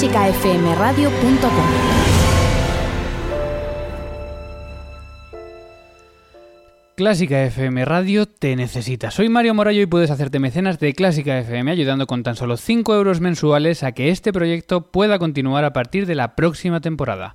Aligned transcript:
clásicafmradio.com. 0.00 1.66
Clásica 6.96 7.44
FM 7.44 7.84
Radio 7.84 8.24
te 8.24 8.56
necesita. 8.56 9.10
Soy 9.10 9.28
Mario 9.28 9.52
Morallo 9.54 9.82
y 9.82 9.86
puedes 9.86 10.10
hacerte 10.10 10.38
mecenas 10.38 10.78
de 10.78 10.94
Clásica 10.94 11.38
FM 11.38 11.70
ayudando 11.70 12.06
con 12.06 12.22
tan 12.22 12.34
solo 12.34 12.56
5 12.56 12.94
euros 12.94 13.20
mensuales 13.20 13.82
a 13.82 13.92
que 13.92 14.08
este 14.08 14.32
proyecto 14.32 14.90
pueda 14.90 15.18
continuar 15.18 15.64
a 15.64 15.74
partir 15.74 16.06
de 16.06 16.14
la 16.14 16.34
próxima 16.34 16.80
temporada. 16.80 17.34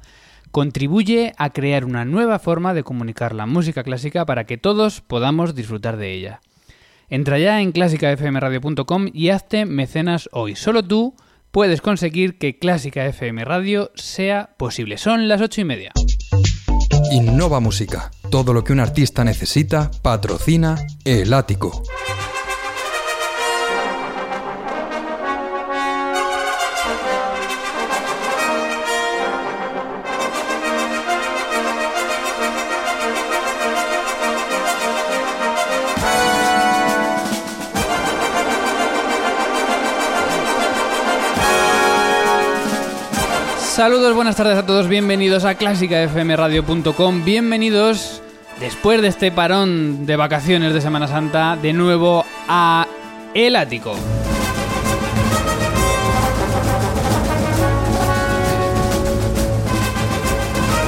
Contribuye 0.49 1.33
a 1.37 1.51
crear 1.51 1.85
una 1.85 2.03
nueva 2.03 2.39
forma 2.39 2.73
de 2.73 2.83
comunicar 2.83 3.35
la 3.35 3.45
música 3.45 3.83
clásica 3.83 4.25
para 4.25 4.45
que 4.45 4.57
todos 4.57 5.01
podamos 5.01 5.53
disfrutar 5.53 5.97
de 5.97 6.13
ella. 6.13 6.41
Entra 7.09 7.37
ya 7.37 7.61
en 7.61 7.71
clásicafmradio.com 7.71 9.09
y 9.13 9.29
hazte 9.29 9.65
mecenas 9.65 10.29
hoy. 10.31 10.55
Solo 10.55 10.81
tú 10.81 11.13
puedes 11.55 11.79
conseguir 11.79 12.37
que 12.37 12.59
Clásica 12.59 13.05
FM 13.05 13.45
Radio 13.45 13.89
sea 13.95 14.49
posible. 14.57 14.97
Son 14.97 15.29
las 15.29 15.39
8 15.39 15.61
y 15.61 15.63
media. 15.63 15.91
Innova 17.13 17.61
Música. 17.61 18.11
Todo 18.29 18.51
lo 18.51 18.65
que 18.65 18.73
un 18.73 18.81
artista 18.81 19.23
necesita, 19.23 19.89
patrocina 20.01 20.75
El 21.05 21.33
Ático. 21.33 21.81
Saludos, 43.75 44.15
buenas 44.15 44.37
tardes 44.37 44.57
a 44.57 44.65
todos, 44.65 44.87
bienvenidos 44.87 45.43
a 45.43 45.55
clásicafmradio.com, 45.55 47.25
bienvenidos 47.25 48.21
después 48.57 49.01
de 49.01 49.09
este 49.09 49.33
parón 49.33 50.05
de 50.05 50.15
vacaciones 50.15 50.73
de 50.73 50.79
Semana 50.79 51.09
Santa 51.09 51.57
de 51.57 51.73
nuevo 51.73 52.23
a 52.47 52.87
El 53.33 53.57
Ático. 53.57 53.93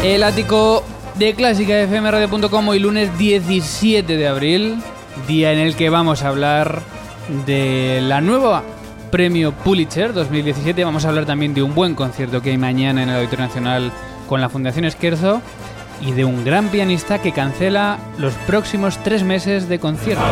El 0.02 0.24
Ático 0.24 0.86
de 1.16 1.36
clásicafmradio.com 1.36 2.70
hoy 2.70 2.80
lunes 2.80 3.18
17 3.18 4.16
de 4.16 4.28
abril, 4.30 4.78
día 5.28 5.52
en 5.52 5.60
el 5.60 5.76
que 5.76 5.90
vamos 5.90 6.24
a 6.24 6.30
hablar 6.30 6.82
de 7.46 8.00
la 8.02 8.22
nueva 8.22 8.64
Premio 9.12 9.52
Pulitzer 9.52 10.14
2017. 10.14 10.84
Vamos 10.84 11.06
a 11.06 11.10
hablar 11.10 11.26
también 11.26 11.54
de 11.54 11.64
un 11.64 11.74
buen 11.74 11.96
concierto 11.96 12.42
que 12.42 12.52
hay 12.52 12.58
mañana 12.58 13.04
en 13.04 13.10
el 13.10 13.16
Auditorio 13.16 13.46
Nacional 13.46 13.92
con 14.28 14.42
la 14.42 14.50
Fundación 14.50 14.86
Esquerzo 14.86 15.42
y 16.02 16.12
de 16.12 16.26
un 16.26 16.44
gran 16.46 16.70
pianista 16.70 17.22
que 17.22 17.32
cancela 17.32 17.98
los 18.18 18.34
próximos 18.46 18.98
tres 19.04 19.24
meses 19.24 19.68
de 19.70 19.80
conciertos. 19.80 20.26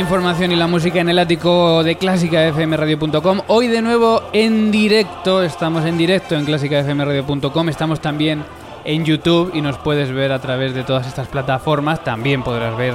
Información 0.00 0.50
y 0.50 0.56
la 0.56 0.66
música 0.66 0.98
en 1.00 1.10
el 1.10 1.18
ático 1.18 1.84
de 1.84 1.96
clásicafmradio.com. 1.96 3.42
Hoy 3.48 3.68
de 3.68 3.82
nuevo 3.82 4.22
en 4.32 4.70
directo, 4.70 5.42
estamos 5.42 5.84
en 5.84 5.98
directo 5.98 6.34
en 6.36 6.46
clásicafmradio.com, 6.46 7.68
estamos 7.68 8.00
también 8.00 8.42
en 8.84 9.04
YouTube 9.04 9.50
y 9.54 9.60
nos 9.60 9.76
puedes 9.76 10.10
ver 10.10 10.32
a 10.32 10.40
través 10.40 10.74
de 10.74 10.84
todas 10.84 11.06
estas 11.06 11.28
plataformas. 11.28 12.02
También 12.02 12.42
podrás 12.42 12.76
ver 12.78 12.94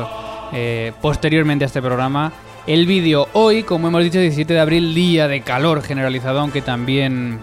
eh, 0.51 0.93
posteriormente 0.99 1.63
a 1.63 1.67
este 1.67 1.81
programa 1.81 2.33
el 2.65 2.87
vídeo. 2.87 3.27
Hoy, 3.33 3.61
como 3.61 3.87
hemos 3.87 4.03
dicho, 4.03 4.19
17 4.19 4.53
de 4.53 4.59
abril, 4.59 4.95
día 4.95 5.27
de 5.27 5.41
calor 5.41 5.83
generalizado, 5.83 6.39
aunque 6.39 6.63
también 6.63 7.39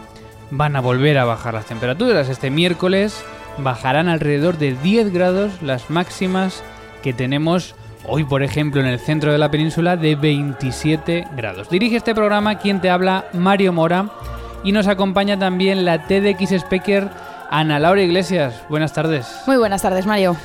van 0.51 0.75
a 0.75 0.81
volver 0.81 1.19
a 1.19 1.25
bajar 1.25 1.55
las 1.55 1.67
temperaturas. 1.67 2.29
Este 2.29 2.51
miércoles 2.51 3.25
bajarán 3.59 4.09
alrededor 4.09 4.59
de 4.59 4.75
10 4.75 5.13
grados 5.13 5.63
las 5.63 5.89
máximas 5.89 6.65
que 7.03 7.13
tenemos 7.13 7.77
Hoy, 8.05 8.25
por 8.25 8.43
ejemplo, 8.43 8.81
en 8.81 8.87
el 8.87 8.99
centro 8.99 9.31
de 9.31 9.39
la 9.39 9.51
península 9.51 9.97
de 9.97 10.17
27 10.17 11.29
grados. 11.37 11.69
Dirige 11.69 11.97
este 11.97 12.15
programa 12.15 12.59
quien 12.59 12.81
te 12.81 12.91
habla, 12.91 13.27
Mario 13.33 13.73
Mora, 13.73 14.11
y 14.65 14.73
nos 14.73 14.89
acompaña 14.89 15.39
también 15.39 15.85
la 15.85 16.07
TDX 16.07 16.53
Speaker 16.53 17.09
Ana 17.51 17.79
Laura 17.79 18.03
Iglesias. 18.03 18.63
Buenas 18.69 18.93
tardes. 18.93 19.43
Muy 19.47 19.57
buenas 19.57 19.83
tardes, 19.83 20.07
Mario. 20.07 20.37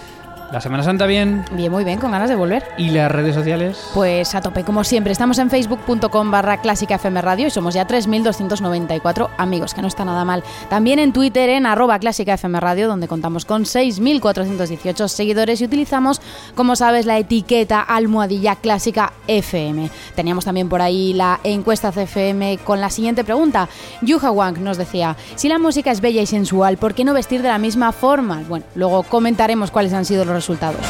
¿La 0.51 0.61
Semana 0.61 0.81
Santa 0.81 1.05
bien? 1.05 1.43
Bien, 1.51 1.69
muy 1.69 1.83
bien, 1.83 1.99
con 1.99 2.11
ganas 2.11 2.29
de 2.29 2.35
volver. 2.35 2.63
¿Y 2.77 2.91
las 2.91 3.11
redes 3.11 3.35
sociales? 3.35 3.77
Pues 3.93 4.33
a 4.33 4.39
tope, 4.39 4.63
como 4.63 4.85
siempre. 4.85 5.11
Estamos 5.11 5.39
en 5.39 5.49
facebook.com 5.49 6.31
barra 6.31 6.61
clásica 6.61 6.95
FM 6.95 7.21
Radio 7.21 7.47
y 7.47 7.49
somos 7.49 7.73
ya 7.73 7.85
3.294 7.85 9.29
amigos, 9.37 9.73
que 9.73 9.81
no 9.81 9.89
está 9.89 10.05
nada 10.05 10.23
mal. 10.23 10.45
También 10.69 10.99
en 10.99 11.11
Twitter 11.11 11.49
en 11.49 11.65
arroba 11.65 11.99
clásica 11.99 12.35
FM 12.35 12.61
Radio, 12.61 12.87
donde 12.87 13.09
contamos 13.09 13.43
con 13.43 13.65
6.418 13.65 15.09
seguidores 15.09 15.59
y 15.59 15.65
utilizamos, 15.65 16.21
como 16.55 16.77
sabes, 16.77 17.05
la 17.05 17.17
etiqueta 17.17 17.81
almohadilla 17.81 18.55
clásica 18.55 19.11
FM. 19.27 19.89
Teníamos 20.15 20.45
también 20.45 20.69
por 20.69 20.81
ahí 20.81 21.11
la 21.11 21.41
encuesta 21.43 21.91
CFM 21.91 22.59
con 22.63 22.79
la 22.79 22.89
siguiente 22.89 23.25
pregunta. 23.25 23.67
Yuha 24.01 24.31
Wang 24.31 24.59
nos 24.59 24.77
decía, 24.77 25.17
si 25.35 25.49
la 25.49 25.59
música 25.59 25.91
es 25.91 25.99
bella 25.99 26.21
y 26.21 26.25
sensual, 26.25 26.77
¿por 26.77 26.93
qué 26.93 27.03
no 27.03 27.13
vestir 27.13 27.41
de 27.41 27.49
la 27.49 27.57
misma 27.57 27.91
forma? 27.91 28.43
Bueno, 28.47 28.65
luego 28.75 29.03
comentaremos 29.03 29.71
cuáles 29.71 29.91
han 29.91 30.05
sido 30.05 30.23
los 30.23 30.36
resultados. 30.37 30.85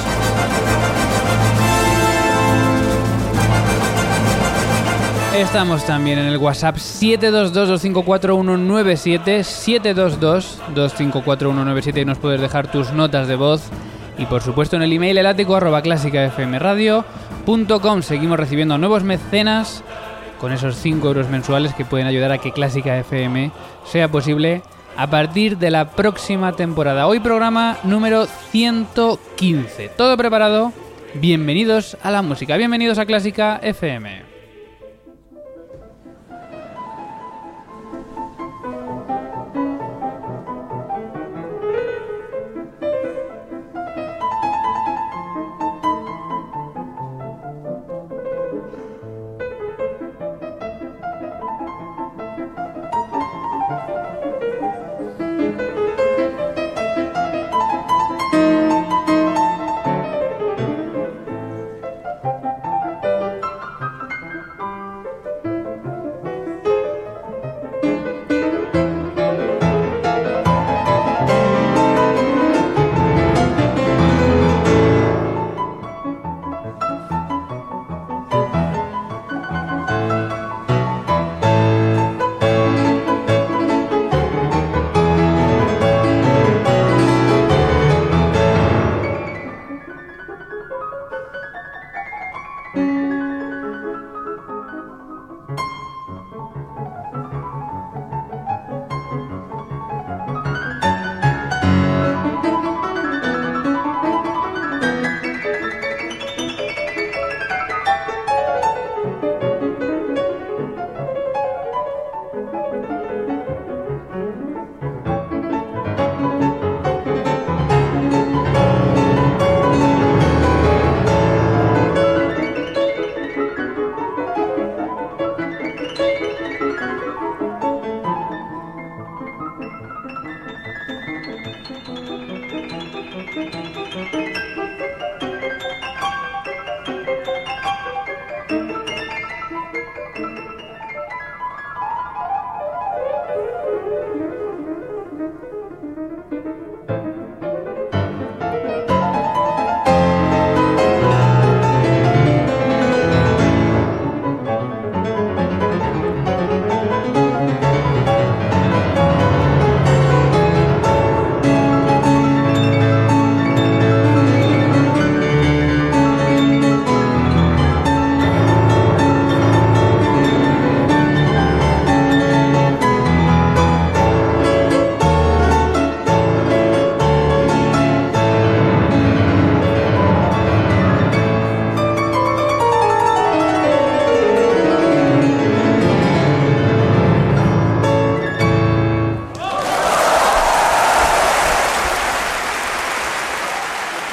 Estamos 5.38 5.86
también 5.86 6.20
en 6.20 6.26
el 6.26 6.38
WhatsApp 6.38 6.76
722-254-197, 6.76 9.46
722-254-197 10.76 12.02
y 12.02 12.06
nos 12.06 12.18
puedes 12.18 12.42
dejar 12.42 12.70
tus 12.70 12.92
notas 12.92 13.30
de 13.30 13.36
voz. 13.36 13.70
Y 14.18 14.26
por 14.26 14.42
supuesto 14.42 14.76
en 14.76 14.82
el 14.82 14.92
email 14.92 15.18
elático 15.18 15.56
arroba 15.56 15.82
clásicafmradio.com 15.82 18.02
seguimos 18.02 18.38
recibiendo 18.38 18.78
nuevos 18.78 19.04
mecenas 19.04 19.82
con 20.40 20.52
esos 20.52 20.76
5 20.76 21.08
euros 21.08 21.30
mensuales 21.30 21.74
que 21.74 21.86
pueden 21.86 22.08
ayudar 22.08 22.34
a 22.34 22.40
que 22.40 22.52
Clásica 22.52 22.98
FM 22.98 23.54
sea 23.86 24.10
posible 24.10 24.62
a 24.98 25.08
partir 25.10 25.58
de 25.58 25.72
la 25.72 25.92
próxima 25.92 26.54
temporada. 26.54 27.08
Hoy 27.08 27.20
programa 27.20 27.78
número 27.84 28.26
115. 28.26 29.90
Todo 29.90 30.18
preparado. 30.18 30.74
Bienvenidos 31.14 31.98
a 32.02 32.12
la 32.12 32.24
música. 32.24 32.58
Bienvenidos 32.58 32.98
a 32.98 33.06
Clásica 33.06 33.60
FM. 33.62 34.27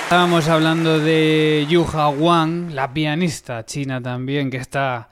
Estábamos 0.05 0.49
hablando 0.49 1.01
de 1.01 1.67
Yuha 1.69 2.09
Wang, 2.11 2.73
la 2.73 2.93
pianista 2.93 3.65
china 3.65 4.03
también, 4.03 4.51
que 4.51 4.59
está 4.59 5.09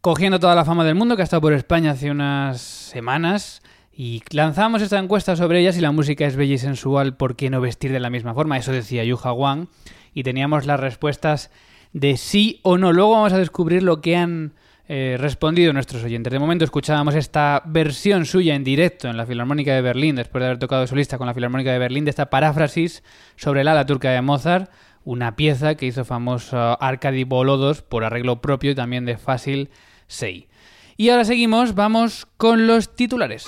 cogiendo 0.00 0.38
toda 0.38 0.54
la 0.54 0.64
fama 0.64 0.84
del 0.84 0.94
mundo, 0.94 1.16
que 1.16 1.22
ha 1.22 1.24
estado 1.24 1.42
por 1.42 1.52
España 1.52 1.90
hace 1.90 2.12
unas 2.12 2.60
semanas. 2.60 3.60
Y 3.92 4.22
lanzamos 4.30 4.82
esta 4.82 4.98
encuesta 4.98 5.34
sobre 5.34 5.60
ella, 5.60 5.72
si 5.72 5.80
la 5.80 5.90
música 5.90 6.26
es 6.26 6.36
bella 6.36 6.54
y 6.54 6.58
sensual, 6.58 7.16
¿por 7.16 7.34
qué 7.34 7.50
no 7.50 7.60
vestir 7.60 7.90
de 7.90 8.00
la 8.00 8.08
misma 8.08 8.34
forma? 8.34 8.56
Eso 8.56 8.70
decía 8.70 9.04
Yuha 9.04 9.32
Wang. 9.32 9.66
Y 10.14 10.22
teníamos 10.22 10.64
las 10.64 10.80
respuestas 10.80 11.50
de 11.92 12.16
sí 12.16 12.60
o 12.62 12.78
no. 12.78 12.92
Luego 12.92 13.10
vamos 13.10 13.32
a 13.32 13.38
descubrir 13.38 13.82
lo 13.82 14.00
que 14.00 14.16
han 14.16 14.54
eh, 14.88 15.16
respondido 15.18 15.72
nuestros 15.72 16.04
oyentes. 16.04 16.32
De 16.32 16.38
momento 16.38 16.64
escuchábamos 16.64 17.14
esta 17.14 17.62
versión 17.66 18.24
suya 18.24 18.54
en 18.54 18.64
directo 18.64 19.08
en 19.08 19.16
la 19.16 19.26
Filarmónica 19.26 19.74
de 19.74 19.82
Berlín, 19.82 20.16
después 20.16 20.40
de 20.40 20.46
haber 20.46 20.58
tocado 20.58 20.86
solista 20.86 21.18
con 21.18 21.26
la 21.26 21.34
Filarmónica 21.34 21.72
de 21.72 21.78
Berlín, 21.78 22.04
de 22.04 22.10
esta 22.10 22.30
paráfrasis 22.30 23.02
sobre 23.36 23.62
el 23.62 23.68
ala 23.68 23.86
turca 23.86 24.10
de 24.10 24.22
Mozart, 24.22 24.70
una 25.04 25.36
pieza 25.36 25.74
que 25.74 25.86
hizo 25.86 26.04
famoso 26.04 26.80
Arkady 26.80 27.24
Bolodos 27.24 27.82
por 27.82 28.04
arreglo 28.04 28.40
propio 28.40 28.72
y 28.72 28.74
también 28.74 29.04
de 29.04 29.16
Fácil 29.16 29.70
Sei. 30.06 30.48
Y 30.96 31.10
ahora 31.10 31.24
seguimos, 31.24 31.74
vamos 31.74 32.26
con 32.36 32.66
los 32.66 32.94
titulares. 32.94 33.46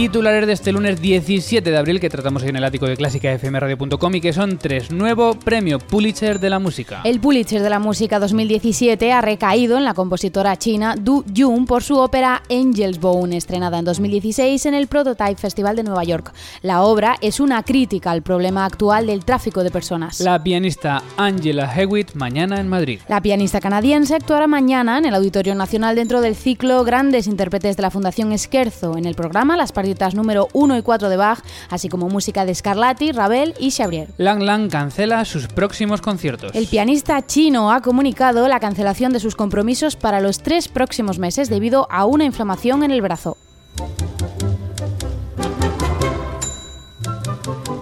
Titulares 0.00 0.46
de 0.46 0.54
este 0.54 0.72
lunes 0.72 0.98
17 1.02 1.70
de 1.70 1.76
abril 1.76 2.00
que 2.00 2.08
tratamos 2.08 2.42
en 2.44 2.56
el 2.56 2.64
ático 2.64 2.86
de 2.86 2.96
clásicafmradio.com 2.96 4.14
y 4.14 4.22
que 4.22 4.32
son 4.32 4.56
tres. 4.56 4.90
Nuevo 4.90 5.34
premio 5.34 5.78
Pulitzer 5.78 6.40
de 6.40 6.48
la 6.48 6.58
música. 6.58 7.02
El 7.04 7.20
Pulitzer 7.20 7.60
de 7.60 7.68
la 7.68 7.80
música 7.80 8.18
2017 8.18 9.12
ha 9.12 9.20
recaído 9.20 9.76
en 9.76 9.84
la 9.84 9.92
compositora 9.92 10.56
china 10.56 10.94
Du 10.98 11.22
Jun 11.36 11.66
por 11.66 11.82
su 11.82 11.98
ópera 11.98 12.42
Angel's 12.50 12.98
Bone, 12.98 13.36
estrenada 13.36 13.78
en 13.78 13.84
2016 13.84 14.64
en 14.64 14.72
el 14.72 14.86
Prototype 14.86 15.36
Festival 15.36 15.76
de 15.76 15.82
Nueva 15.82 16.02
York. 16.04 16.32
La 16.62 16.80
obra 16.80 17.16
es 17.20 17.38
una 17.38 17.62
crítica 17.62 18.10
al 18.10 18.22
problema 18.22 18.64
actual 18.64 19.06
del 19.06 19.26
tráfico 19.26 19.62
de 19.62 19.70
personas. 19.70 20.20
La 20.20 20.42
pianista 20.42 21.02
Angela 21.18 21.70
Hewitt 21.76 22.14
mañana 22.14 22.58
en 22.58 22.68
Madrid. 22.68 23.00
La 23.06 23.20
pianista 23.20 23.60
canadiense 23.60 24.14
actuará 24.14 24.46
mañana 24.46 24.96
en 24.96 25.04
el 25.04 25.14
Auditorio 25.14 25.54
Nacional 25.54 25.94
dentro 25.94 26.22
del 26.22 26.36
ciclo 26.36 26.84
Grandes 26.84 27.26
Intérpretes 27.26 27.76
de 27.76 27.82
la 27.82 27.90
Fundación 27.90 28.32
Esquerzo. 28.32 28.96
En 28.96 29.04
el 29.04 29.14
programa 29.14 29.58
Las 29.58 29.72
número 30.14 30.48
1 30.52 30.78
y 30.78 30.82
4 30.82 31.08
de 31.08 31.16
Bach, 31.16 31.40
así 31.68 31.88
como 31.88 32.08
música 32.08 32.44
de 32.44 32.54
Scarlatti, 32.54 33.12
Ravel 33.12 33.54
y 33.58 33.70
Xavier. 33.70 34.08
Lang 34.16 34.42
Lang 34.42 34.70
cancela 34.70 35.24
sus 35.24 35.46
próximos 35.46 36.00
conciertos. 36.00 36.52
El 36.54 36.66
pianista 36.66 37.24
chino 37.26 37.72
ha 37.72 37.80
comunicado 37.80 38.48
la 38.48 38.60
cancelación 38.60 39.12
de 39.12 39.20
sus 39.20 39.36
compromisos 39.36 39.96
para 39.96 40.20
los 40.20 40.38
tres 40.38 40.68
próximos 40.68 41.18
meses 41.18 41.48
debido 41.48 41.86
a 41.90 42.04
una 42.04 42.24
inflamación 42.24 42.82
en 42.82 42.90
el 42.90 43.02
brazo. 43.02 43.36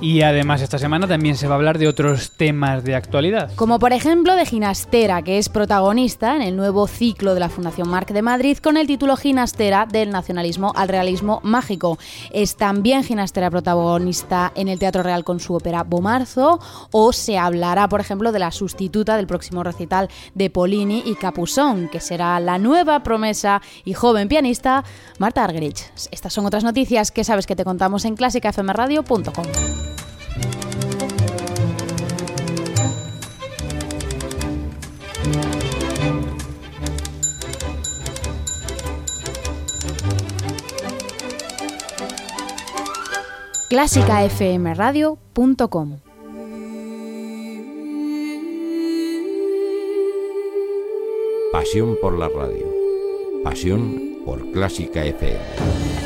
Y 0.01 0.23
además 0.23 0.63
esta 0.63 0.79
semana 0.79 1.09
también 1.09 1.37
se 1.37 1.49
va 1.49 1.55
a 1.55 1.57
hablar 1.57 1.79
de 1.79 1.89
otros 1.89 2.31
temas 2.31 2.85
de 2.85 2.95
actualidad. 2.95 3.51
Como 3.57 3.81
por 3.81 3.93
ejemplo 3.93 4.37
de 4.37 4.47
Ginastera, 4.47 5.23
que 5.23 5.39
es 5.39 5.49
protagonista 5.49 6.37
en 6.37 6.43
el 6.43 6.57
nuevo 6.57 6.87
ciclo 6.87 7.35
de 7.35 7.41
la 7.41 7.49
Fundación 7.49 7.89
Marc 7.89 8.13
de 8.13 8.23
Madrid 8.23 8.59
con 8.59 8.77
el 8.77 8.87
título 8.87 9.17
Ginastera 9.17 9.87
del 9.87 10.11
nacionalismo 10.11 10.73
al 10.77 10.89
realismo 10.89 11.41
mágico. 11.43 11.99
Es 12.33 12.57
también 12.57 13.03
Ginastera 13.03 13.51
protagonista 13.51 14.53
en 14.55 14.69
el 14.69 14.79
Teatro 14.79 15.03
Real 15.03 15.25
con 15.25 15.41
su 15.41 15.55
ópera 15.55 15.83
Bomarzo 15.83 16.61
o 16.93 17.13
se 17.13 17.37
hablará 17.37 17.89
por 17.89 18.01
ejemplo 18.01 18.31
de 18.31 18.39
la 18.39 18.53
sustituta 18.53 19.17
del 19.17 19.27
próximo 19.27 19.65
recital 19.65 20.09
de 20.35 20.49
Polini 20.49 21.03
y 21.07 21.17
Capusón, 21.17 21.89
que 21.89 22.01
será 22.01 22.39
la 22.39 22.59
nueva 22.59 23.03
promesa 23.03 23.63
y 23.85 23.95
joven 23.95 24.29
pianista 24.29 24.85
Marta 25.19 25.43
Argerich. 25.43 25.91
Estas 26.13 26.33
son 26.33 26.47
otras 26.47 26.63
noticias 26.63 27.11
que 27.11 27.25
sabes 27.25 27.47
que 27.47 27.57
te 27.57 27.65
contamos 27.65 28.05
en 28.05 28.15
clásicafmradio.com. 28.15 29.88
clásicafmradio.com 43.79 46.01
Pasión 51.53 51.97
por 52.03 52.19
la 52.19 52.29
radio. 52.29 52.67
Pasión 53.45 54.19
por 54.25 54.51
Clásica 54.51 55.05
FM. 55.05 55.98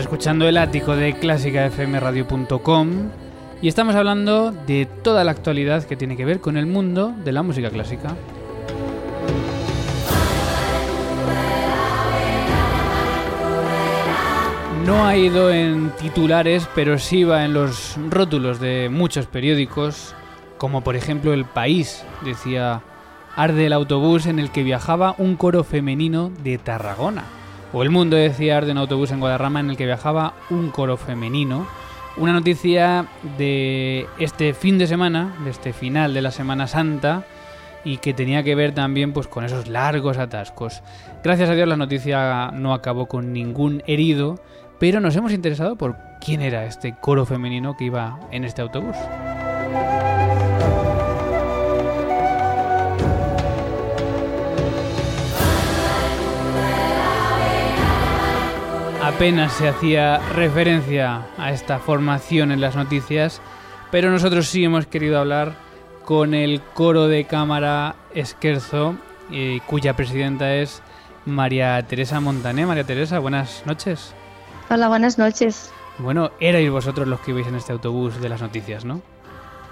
Escuchando 0.00 0.48
el 0.48 0.56
ático 0.56 0.96
de 0.96 1.12
clásicafmradio.com 1.14 2.88
y 3.62 3.68
estamos 3.68 3.94
hablando 3.94 4.50
de 4.50 4.86
toda 5.02 5.22
la 5.22 5.30
actualidad 5.30 5.84
que 5.84 5.96
tiene 5.96 6.16
que 6.16 6.24
ver 6.24 6.40
con 6.40 6.56
el 6.56 6.66
mundo 6.66 7.14
de 7.24 7.32
la 7.32 7.42
música 7.42 7.70
clásica. 7.70 8.16
No 14.86 15.06
ha 15.06 15.16
ido 15.16 15.52
en 15.52 15.90
titulares, 15.90 16.68
pero 16.74 16.98
sí 16.98 17.24
va 17.24 17.44
en 17.44 17.52
los 17.52 17.96
rótulos 18.08 18.58
de 18.60 18.88
muchos 18.90 19.26
periódicos, 19.26 20.14
como 20.58 20.82
por 20.82 20.96
ejemplo 20.96 21.32
El 21.32 21.44
País, 21.44 22.04
decía, 22.24 22.82
arde 23.36 23.66
el 23.66 23.72
autobús 23.72 24.26
en 24.26 24.38
el 24.38 24.50
que 24.50 24.62
viajaba 24.62 25.14
un 25.18 25.36
coro 25.36 25.64
femenino 25.64 26.32
de 26.42 26.58
Tarragona. 26.58 27.39
O 27.72 27.82
El 27.82 27.90
Mundo 27.90 28.16
decía 28.16 28.60
de 28.60 28.72
un 28.72 28.78
autobús 28.78 29.12
en 29.12 29.20
Guadarrama 29.20 29.60
en 29.60 29.70
el 29.70 29.76
que 29.76 29.86
viajaba 29.86 30.34
un 30.50 30.70
coro 30.70 30.96
femenino. 30.96 31.66
Una 32.16 32.32
noticia 32.32 33.06
de 33.38 34.06
este 34.18 34.54
fin 34.54 34.76
de 34.76 34.88
semana, 34.88 35.36
de 35.44 35.50
este 35.50 35.72
final 35.72 36.12
de 36.12 36.22
la 36.22 36.32
Semana 36.32 36.66
Santa, 36.66 37.24
y 37.84 37.98
que 37.98 38.12
tenía 38.12 38.42
que 38.42 38.56
ver 38.56 38.74
también 38.74 39.12
pues, 39.12 39.28
con 39.28 39.44
esos 39.44 39.68
largos 39.68 40.18
atascos. 40.18 40.82
Gracias 41.22 41.48
a 41.48 41.54
Dios 41.54 41.68
la 41.68 41.76
noticia 41.76 42.50
no 42.52 42.74
acabó 42.74 43.06
con 43.06 43.32
ningún 43.32 43.82
herido, 43.86 44.40
pero 44.80 45.00
nos 45.00 45.14
hemos 45.14 45.32
interesado 45.32 45.76
por 45.76 45.96
quién 46.20 46.40
era 46.40 46.64
este 46.64 46.94
coro 47.00 47.24
femenino 47.24 47.76
que 47.76 47.84
iba 47.84 48.18
en 48.32 48.44
este 48.44 48.62
autobús. 48.62 48.96
Apenas 59.20 59.52
se 59.52 59.68
hacía 59.68 60.16
referencia 60.32 61.26
a 61.36 61.52
esta 61.52 61.78
formación 61.78 62.52
en 62.52 62.62
las 62.62 62.74
noticias, 62.74 63.42
pero 63.90 64.10
nosotros 64.10 64.46
sí 64.46 64.64
hemos 64.64 64.86
querido 64.86 65.18
hablar 65.18 65.52
con 66.06 66.32
el 66.32 66.62
coro 66.72 67.06
de 67.06 67.26
cámara 67.26 67.96
Esquerzo, 68.14 68.94
eh, 69.30 69.60
cuya 69.66 69.94
presidenta 69.94 70.54
es 70.54 70.82
María 71.26 71.82
Teresa 71.86 72.18
Montané. 72.20 72.64
María 72.64 72.84
Teresa, 72.84 73.18
buenas 73.18 73.62
noches. 73.66 74.14
Hola, 74.70 74.88
buenas 74.88 75.18
noches. 75.18 75.70
Bueno, 75.98 76.30
erais 76.40 76.70
vosotros 76.70 77.06
los 77.06 77.20
que 77.20 77.32
ibais 77.32 77.46
en 77.46 77.56
este 77.56 77.72
autobús 77.72 78.22
de 78.22 78.28
las 78.30 78.40
noticias, 78.40 78.86
¿no? 78.86 79.02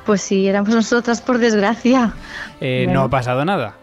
Pues 0.04 0.20
sí, 0.20 0.46
éramos 0.46 0.74
nosotras 0.74 1.22
por 1.22 1.38
desgracia. 1.38 2.12
Eh, 2.60 2.86
¿No 2.90 3.04
ha 3.04 3.08
pasado 3.08 3.46
nada? 3.46 3.76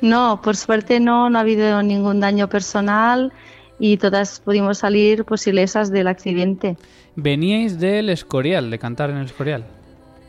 No, 0.00 0.40
por 0.42 0.56
suerte 0.56 0.98
no, 0.98 1.28
no 1.28 1.36
ha 1.36 1.42
habido 1.42 1.82
ningún 1.82 2.20
daño 2.20 2.48
personal 2.48 3.34
y 3.80 3.96
todas 3.96 4.40
pudimos 4.40 4.78
salir 4.78 5.24
pues 5.24 5.46
ilesas 5.46 5.90
del 5.90 6.06
accidente. 6.06 6.76
¿Veníais 7.16 7.80
del 7.80 8.10
Escorial, 8.10 8.70
de 8.70 8.78
cantar 8.78 9.10
en 9.10 9.16
el 9.16 9.26
Escorial? 9.26 9.64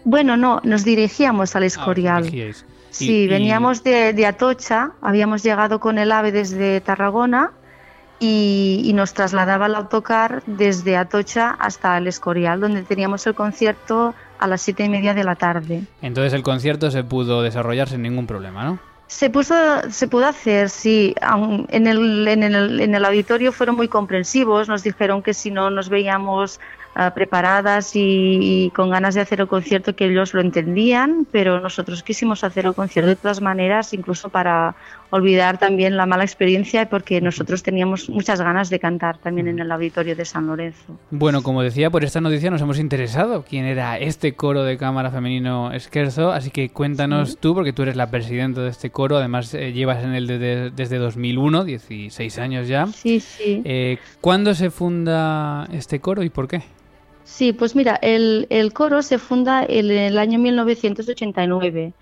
Bueno, 0.05 0.37
no, 0.37 0.61
nos 0.63 0.83
dirigíamos 0.83 1.55
al 1.55 1.63
ah, 1.63 1.65
Escorial. 1.67 2.31
sí, 2.89 3.27
veníamos 3.27 3.83
de, 3.83 4.13
de, 4.13 4.25
Atocha, 4.25 4.93
habíamos 5.01 5.43
llegado 5.43 5.79
con 5.79 5.99
el 5.99 6.11
AVE 6.11 6.31
desde 6.31 6.81
Tarragona 6.81 7.51
y, 8.19 8.81
y, 8.85 8.93
nos 8.93 9.13
trasladaba 9.13 9.65
el 9.65 9.75
autocar 9.75 10.43
desde 10.45 10.95
Atocha 10.95 11.51
hasta 11.51 11.97
el 11.97 12.07
Escorial, 12.07 12.61
donde 12.61 12.83
teníamos 12.83 13.27
el 13.27 13.35
concierto 13.35 14.15
a 14.39 14.47
las 14.47 14.61
siete 14.61 14.85
y 14.85 14.89
media 14.89 15.13
de 15.13 15.23
la 15.23 15.35
tarde. 15.35 15.83
Entonces 16.01 16.33
el 16.33 16.41
concierto 16.41 16.89
se 16.89 17.03
pudo 17.03 17.41
desarrollar 17.41 17.89
sin 17.89 18.01
ningún 18.01 18.27
problema, 18.27 18.63
¿no? 18.63 18.90
Se, 19.11 19.29
puso, 19.29 19.53
se 19.91 20.07
pudo 20.07 20.25
hacer, 20.25 20.69
sí. 20.69 21.13
En 21.67 21.85
el, 21.85 22.27
en, 22.29 22.43
el, 22.43 22.79
en 22.79 22.95
el 22.95 23.05
auditorio 23.05 23.51
fueron 23.51 23.75
muy 23.75 23.89
comprensivos, 23.89 24.69
nos 24.69 24.83
dijeron 24.83 25.21
que 25.21 25.33
si 25.33 25.51
no 25.51 25.69
nos 25.69 25.89
veíamos 25.89 26.61
ah, 26.95 27.13
preparadas 27.13 27.91
y, 27.93 28.71
con 28.73 28.89
ganas 28.89 29.13
de 29.13 29.21
hacer 29.21 29.41
el 29.41 29.49
concierto, 29.49 29.97
que 29.97 30.05
ellos 30.05 30.33
lo 30.33 30.39
entendían, 30.39 31.27
pero 31.29 31.59
nosotros 31.59 32.03
quisimos 32.03 32.45
hacer 32.45 32.65
el 32.65 32.73
concierto 32.73 33.09
de 33.09 33.17
todas 33.17 33.41
maneras, 33.41 33.93
incluso 33.93 34.29
para 34.29 34.75
olvidar 35.11 35.59
también 35.59 35.95
la 35.97 36.05
mala 36.05 36.23
experiencia, 36.23 36.89
porque 36.89 37.21
nosotros 37.21 37.61
teníamos 37.61 38.09
muchas 38.09 38.41
ganas 38.41 38.69
de 38.69 38.79
cantar 38.79 39.17
también 39.19 39.47
en 39.47 39.59
el 39.59 39.71
auditorio 39.71 40.15
de 40.15 40.25
San 40.25 40.47
Lorenzo. 40.47 40.97
Bueno, 41.11 41.43
como 41.43 41.61
decía, 41.61 41.89
por 41.89 42.03
esta 42.03 42.19
noticia 42.19 42.49
nos 42.49 42.61
hemos 42.61 42.79
interesado 42.79 43.43
quién 43.47 43.65
era 43.65 43.99
este 43.99 44.33
coro 44.33 44.63
de 44.63 44.77
cámara 44.77 45.11
femenino 45.11 45.71
Esquerzo, 45.71 46.31
así 46.31 46.49
que 46.49 46.69
cuéntanos 46.69 47.37
tú, 47.37 47.53
porque 47.53 47.73
tú 47.73 47.83
eres 47.83 47.95
la 47.95 48.09
presidenta 48.09 48.61
de 48.61 48.69
este 48.69 48.89
coro 48.89 49.17
además 49.17 49.53
eh, 49.53 49.71
llevas 49.73 50.03
en 50.03 50.13
él 50.13 50.27
desde, 50.75 50.97
2001, 50.97 51.63
16 51.63 52.37
años 52.39 52.67
ya. 52.67 52.87
Sí, 52.87 53.19
sí. 53.19 53.61
Eh, 53.65 53.97
¿Cuándo 54.19 54.53
se 54.53 54.69
funda 54.69 55.67
este 55.71 55.99
coro 55.99 56.23
y 56.23 56.29
por 56.29 56.47
qué? 56.47 56.61
Sí, 57.23 57.53
pues 57.53 57.75
mira, 57.75 57.95
el, 58.01 58.71
coro 58.73 59.01
se 59.01 59.17
funda 59.17 59.63
en 59.67 59.91
el 59.91 60.17
año 60.17 60.39
1989. 60.39 61.93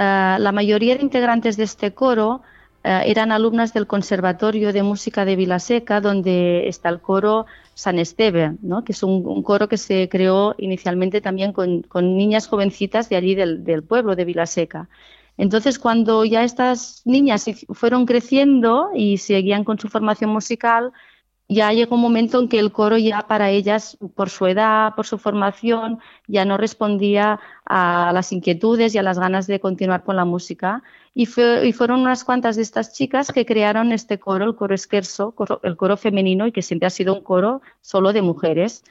Ah, 0.00 0.38
la 0.40 0.52
mayoría 0.52 0.94
de 0.96 1.02
integrantes 1.02 1.56
de 1.56 1.64
este 1.64 1.92
coro 1.92 2.40
ah, 2.84 3.02
eran 3.04 3.32
alumnas 3.32 3.74
del 3.74 3.88
Conservatorio 3.88 4.72
de 4.72 4.84
Música 4.84 5.24
de 5.24 5.34
Vilaseca, 5.34 6.00
donde 6.00 6.68
está 6.68 6.88
el 6.88 7.00
coro 7.00 7.46
San 7.74 7.98
Esteve, 7.98 8.54
que 8.86 8.92
es 8.92 9.02
un, 9.02 9.42
coro 9.42 9.68
que 9.68 9.76
se 9.76 10.08
creó 10.08 10.54
inicialmente 10.56 11.20
también 11.20 11.52
con, 11.52 11.82
niñas 12.16 12.46
jovencitas 12.46 13.08
de 13.08 13.16
allí 13.16 13.34
del 13.34 13.82
pueblo 13.82 14.14
de 14.14 14.24
Vilaseca. 14.24 14.88
Entonces, 15.36 15.80
cuando 15.80 16.24
ya 16.24 16.44
estas 16.44 17.02
niñas 17.04 17.46
fueron 17.70 18.06
creciendo 18.06 18.90
y 18.94 19.18
seguían 19.18 19.64
con 19.64 19.80
su 19.80 19.88
formación 19.88 20.30
musical, 20.30 20.92
ya 21.48 21.72
llegó 21.72 21.94
un 21.94 22.02
momento 22.02 22.38
en 22.40 22.48
que 22.48 22.58
el 22.58 22.72
coro 22.72 22.98
ya 22.98 23.26
para 23.26 23.48
ellas, 23.50 23.96
por 24.14 24.28
su 24.28 24.46
edad, 24.46 24.94
por 24.94 25.06
su 25.06 25.16
formación, 25.16 25.98
ya 26.26 26.44
no 26.44 26.58
respondía 26.58 27.40
a 27.64 28.12
las 28.12 28.32
inquietudes 28.32 28.94
y 28.94 28.98
a 28.98 29.02
las 29.02 29.18
ganas 29.18 29.46
de 29.46 29.58
continuar 29.58 30.04
con 30.04 30.16
la 30.16 30.26
música. 30.26 30.82
Y, 31.14 31.26
fueron 31.26 32.00
unas 32.00 32.22
cuantas 32.22 32.56
de 32.56 32.62
estas 32.62 32.92
chicas 32.92 33.32
que 33.32 33.46
crearon 33.46 33.92
este 33.92 34.18
coro, 34.18 34.44
el 34.44 34.54
coro 34.54 34.74
esquerzo, 34.74 35.34
el 35.62 35.76
coro 35.76 35.96
femenino, 35.96 36.46
y 36.46 36.52
que 36.52 36.62
siempre 36.62 36.86
ha 36.86 36.90
sido 36.90 37.14
un 37.14 37.22
coro 37.22 37.62
solo 37.80 38.12
de 38.12 38.22
mujeres. 38.22 38.84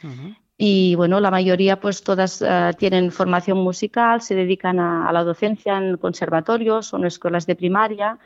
Y 0.57 0.95
bueno, 0.95 1.19
la 1.19 1.29
mayoría 1.29 1.79
pues 1.79 2.03
todas 2.03 2.41
eh, 2.41 2.71
tienen 2.79 3.11
formación 3.11 3.59
musical, 3.59 4.21
se 4.21 4.33
dedican 4.33 4.79
a, 4.79 5.11
la 5.13 5.23
docencia 5.23 5.77
en 5.77 5.97
conservatorios 5.97 6.91
o 6.93 6.97
en 6.97 7.05
escuelas 7.05 7.45
de 7.45 7.55
primaria 7.55 8.17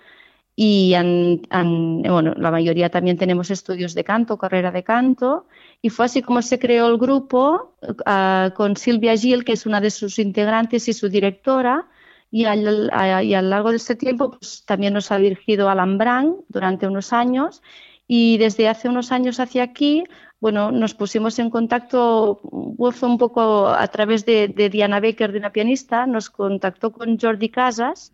y 0.56 0.94
bueno, 0.94 2.34
la 2.36 2.52
mayoría 2.52 2.90
también 2.90 3.18
tenemos 3.18 3.50
estudios 3.52 3.94
de 3.94 4.04
canto, 4.04 4.38
carrera 4.38 4.72
de 4.72 4.84
canto 4.84 5.48
y 5.82 5.90
fue 5.90 6.06
así 6.06 6.22
como 6.22 6.42
se 6.42 6.60
creó 6.60 6.88
el 6.88 6.98
grupo 6.98 7.76
eh, 8.06 8.52
con 8.56 8.76
Silvia 8.76 9.16
Gil, 9.16 9.46
que 9.46 9.54
es 9.54 9.66
una 9.66 9.82
de 9.82 9.90
sus 9.92 10.20
integrantes 10.20 10.88
y 10.88 10.94
su 10.94 11.10
directora 11.10 11.88
y 12.30 12.46
al, 12.46 12.90
a, 12.94 13.24
y 13.24 13.34
a 13.34 13.42
lo 13.42 13.50
largo 13.50 13.72
de 13.72 13.78
este 13.78 13.96
tiempo 13.96 14.32
pues, 14.32 14.64
también 14.66 14.94
nos 14.94 15.12
ha 15.12 15.18
dirigido 15.18 15.70
Alan 15.70 15.98
Brand 15.98 16.36
durante 16.50 16.86
unos 16.88 17.14
años 17.14 17.62
y 18.08 18.38
desde 18.38 18.68
hace 18.68 18.90
unos 18.90 19.12
años 19.12 19.40
hacia 19.40 19.64
aquí 19.64 20.04
bueno, 20.42 20.72
nos 20.72 20.96
pusimos 20.96 21.38
en 21.38 21.52
contacto, 21.52 22.42
fue 22.94 23.10
un 23.10 23.20
poco 23.20 23.68
a 23.68 23.88
través 23.90 24.26
de, 24.26 24.48
Diana 24.72 25.00
Baker, 25.00 25.32
de 25.32 25.38
una 25.38 25.52
pianista, 25.52 26.08
nos 26.08 26.32
contactó 26.32 26.92
con 26.92 27.20
Jordi 27.20 27.50
Casas 27.50 28.12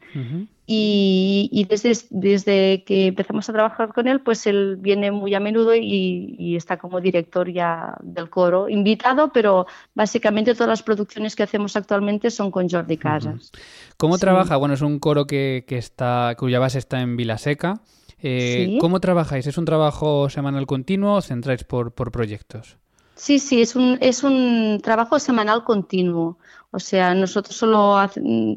y, 0.69 1.65
desde, 1.69 1.93
desde, 2.09 2.83
que 2.83 3.07
empezamos 3.07 3.47
a 3.47 3.53
trabajar 3.53 3.93
con 3.93 4.05
él, 4.09 4.19
pues 4.19 4.45
él 4.47 4.75
viene 4.75 5.11
muy 5.11 5.33
a 5.33 5.39
menudo 5.39 5.73
y, 5.73 6.57
está 6.57 6.77
como 6.77 6.99
director 6.99 7.49
ya 7.49 7.95
del 8.01 8.29
coro, 8.29 8.67
invitado, 8.67 9.31
pero 9.31 9.65
básicamente 9.95 10.53
todas 10.53 10.67
las 10.67 10.83
producciones 10.83 11.37
que 11.37 11.43
hacemos 11.43 11.77
actualmente 11.77 12.29
son 12.31 12.51
con 12.51 12.67
Jordi 12.69 12.97
Casas. 12.97 13.53
¿Cómo 13.95 14.17
trabaja? 14.17 14.57
Bueno, 14.57 14.73
es 14.73 14.81
un 14.81 14.99
coro 14.99 15.25
que, 15.25 15.63
que 15.65 15.77
está, 15.77 16.35
cuya 16.37 16.59
base 16.59 16.79
está 16.79 16.99
en 16.99 17.15
Vilaseca. 17.15 17.79
Eh, 18.21 18.77
¿Cómo 18.81 18.99
trabajáis? 18.99 19.47
¿Es 19.47 19.57
un 19.57 19.63
trabajo 19.63 20.29
semanal 20.29 20.67
continuo 20.67 21.15
o 21.15 21.21
centráis 21.21 21.63
por, 21.63 21.93
por 21.93 22.11
proyectos? 22.11 22.77
Sí, 23.15 23.39
sí, 23.39 23.61
es 23.61 23.75
un, 23.75 23.97
es 24.01 24.23
un 24.23 24.79
trabajo 24.83 25.17
semanal 25.17 25.63
continuo. 25.63 26.37
O 26.71 26.79
sea, 26.79 27.13
nosotros 27.15 27.55
solo 27.55 27.95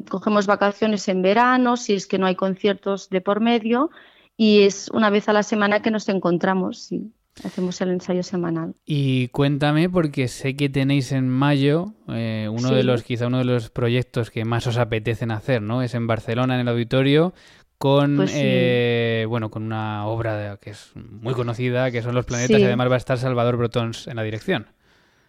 cogemos 0.09 0.45
vacaciones 0.45 1.07
en 1.07 1.21
verano, 1.21 1.77
si 1.77 1.93
es 1.93 2.07
que 2.07 2.17
no 2.17 2.25
hay 2.25 2.35
conciertos 2.35 3.09
de 3.09 3.21
por 3.21 3.39
medio, 3.39 3.89
y 4.35 4.61
es 4.61 4.89
una 4.93 5.09
vez 5.09 5.29
a 5.29 5.33
la 5.33 5.43
semana 5.43 5.81
que 5.81 5.91
nos 5.91 6.09
encontramos, 6.09 6.79
sí. 6.83 7.11
Hacemos 7.45 7.79
el 7.79 7.91
ensayo 7.91 8.23
semanal. 8.23 8.75
Y 8.85 9.29
cuéntame, 9.29 9.89
porque 9.89 10.27
sé 10.27 10.57
que 10.57 10.67
tenéis 10.67 11.13
en 11.13 11.29
mayo 11.29 11.93
eh, 12.09 12.49
uno 12.51 12.71
de 12.71 12.83
los, 12.83 13.03
quizá 13.03 13.27
uno 13.27 13.37
de 13.37 13.45
los 13.45 13.69
proyectos 13.69 14.29
que 14.29 14.43
más 14.43 14.67
os 14.67 14.77
apetecen 14.77 15.31
hacer, 15.31 15.61
¿no? 15.61 15.81
Es 15.81 15.95
en 15.95 16.07
Barcelona, 16.07 16.55
en 16.55 16.61
el 16.61 16.67
auditorio, 16.67 17.33
con 17.81 18.17
pues 18.17 18.31
eh, 18.35 19.25
bueno 19.27 19.49
con 19.49 19.63
una 19.63 20.05
obra 20.05 20.59
que 20.61 20.69
es 20.69 20.91
muy 20.95 21.33
conocida 21.33 21.89
que 21.89 22.03
son 22.03 22.13
los 22.13 22.25
planetas 22.25 22.59
y 22.59 22.63
además 22.63 22.91
va 22.91 22.93
a 22.93 22.97
estar 22.97 23.17
Salvador 23.17 23.57
Brotons 23.57 24.05
en 24.05 24.17
la 24.17 24.23
dirección 24.23 24.67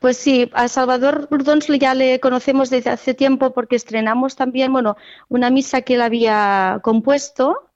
pues 0.02 0.18
sí, 0.18 0.50
a 0.52 0.68
Salvador 0.68 1.28
Brotons 1.30 1.66
ya 1.68 1.94
le 1.94 2.20
conocemos 2.20 2.68
desde 2.68 2.90
hace 2.90 3.14
tiempo 3.14 3.54
porque 3.54 3.76
estrenamos 3.76 4.36
también, 4.36 4.72
bueno, 4.72 4.96
una 5.28 5.48
misa 5.48 5.82
que 5.82 5.94
él 5.94 6.02
había 6.02 6.80
compuesto 6.82 7.70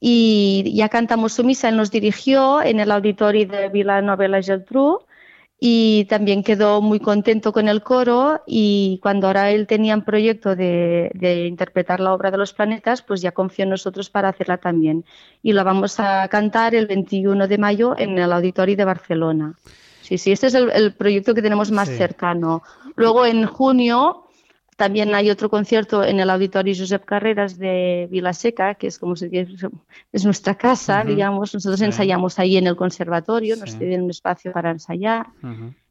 y 0.00 0.72
ya 0.74 0.88
cantamos 0.88 1.34
su 1.34 1.44
misa, 1.44 1.68
él 1.68 1.76
nos 1.76 1.90
dirigió 1.90 2.62
en 2.62 2.80
el 2.80 2.90
auditorio 2.90 3.46
de 3.48 3.68
Vila 3.68 4.00
Novela 4.00 4.40
Geltrú 4.40 5.00
y 5.58 6.04
también 6.06 6.42
quedó 6.42 6.80
muy 6.80 7.00
contento 7.00 7.52
con 7.52 7.68
el 7.68 7.82
coro 7.82 8.42
y 8.46 9.00
cuando 9.02 9.26
ahora 9.26 9.50
él 9.50 9.66
tenía 9.66 9.94
un 9.94 10.04
proyecto 10.04 10.54
de, 10.54 11.10
interpretar 11.48 12.00
la 12.00 12.12
obra 12.12 12.30
de 12.30 12.38
los 12.38 12.52
planetas, 12.52 13.02
pues 13.02 13.20
ya 13.22 13.32
confió 13.32 13.64
en 13.64 13.70
nosotros 13.70 14.10
para 14.10 14.28
hacerla 14.28 14.58
también. 14.58 15.04
Y 15.42 15.52
la 15.52 15.64
vamos 15.64 15.98
a 16.00 16.28
cantar 16.28 16.74
el 16.74 16.86
21 16.86 17.48
de 17.48 17.58
mayo 17.58 17.94
en 17.98 18.18
el 18.18 18.32
Auditorio 18.32 18.76
de 18.76 18.84
Barcelona. 18.84 19.54
Sí, 20.04 20.18
sí, 20.18 20.32
este 20.32 20.48
es 20.48 20.54
el, 20.54 20.92
proyecto 20.92 21.34
que 21.34 21.40
tenemos 21.40 21.70
más 21.70 21.88
cercano. 21.88 22.62
Luego 22.94 23.24
en 23.24 23.46
junio 23.46 24.26
también 24.76 25.14
hay 25.14 25.30
otro 25.30 25.48
concierto 25.48 26.04
en 26.04 26.20
el 26.20 26.28
Auditorio 26.28 26.74
Josep 26.76 27.06
Carreras 27.06 27.56
de 27.56 28.06
Vilaseca, 28.10 28.74
que 28.74 28.88
es 28.88 28.98
como 28.98 29.16
se 29.16 29.30
dice, 29.30 29.70
es 30.12 30.24
nuestra 30.26 30.56
casa, 30.56 31.04
digamos. 31.04 31.54
Nosotros 31.54 31.80
ensayamos 31.80 32.38
ahí 32.38 32.58
en 32.58 32.66
el 32.66 32.76
conservatorio, 32.76 33.56
nos 33.56 33.78
tienen 33.78 34.02
un 34.02 34.10
espacio 34.10 34.52
para 34.52 34.72
ensayar. 34.72 35.28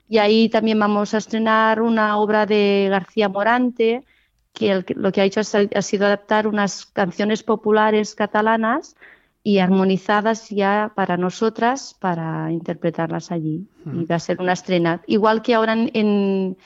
Y 0.08 0.20
ahí 0.20 0.48
también 0.48 0.78
vamos 0.78 1.16
a 1.16 1.18
estrenar 1.18 1.82
una 1.82 2.18
obra 2.18 2.46
de 2.46 2.90
García 2.92 3.30
Morante, 3.30 4.04
que 4.54 4.86
lo 4.96 5.12
que 5.12 5.22
ha 5.22 5.26
hecho 5.26 5.40
ha 5.40 5.82
sido 5.82 6.06
adaptar 6.06 6.46
unas 6.46 6.86
canciones 6.86 7.42
populares 7.42 8.14
catalanas 8.14 8.96
y 9.44 9.60
armonizadas 9.60 10.50
ya 10.50 10.94
para 10.96 11.18
nosotras 11.18 11.96
para 12.00 12.52
interpretarlas 12.52 13.32
allí. 13.32 13.68
Y 13.86 14.06
va 14.06 14.16
a 14.16 14.20
ser 14.20 14.40
una 14.40 14.54
estrena. 14.54 15.02
Igual 15.06 15.42
que 15.42 15.54
ahora 15.54 15.74
en 15.74 16.58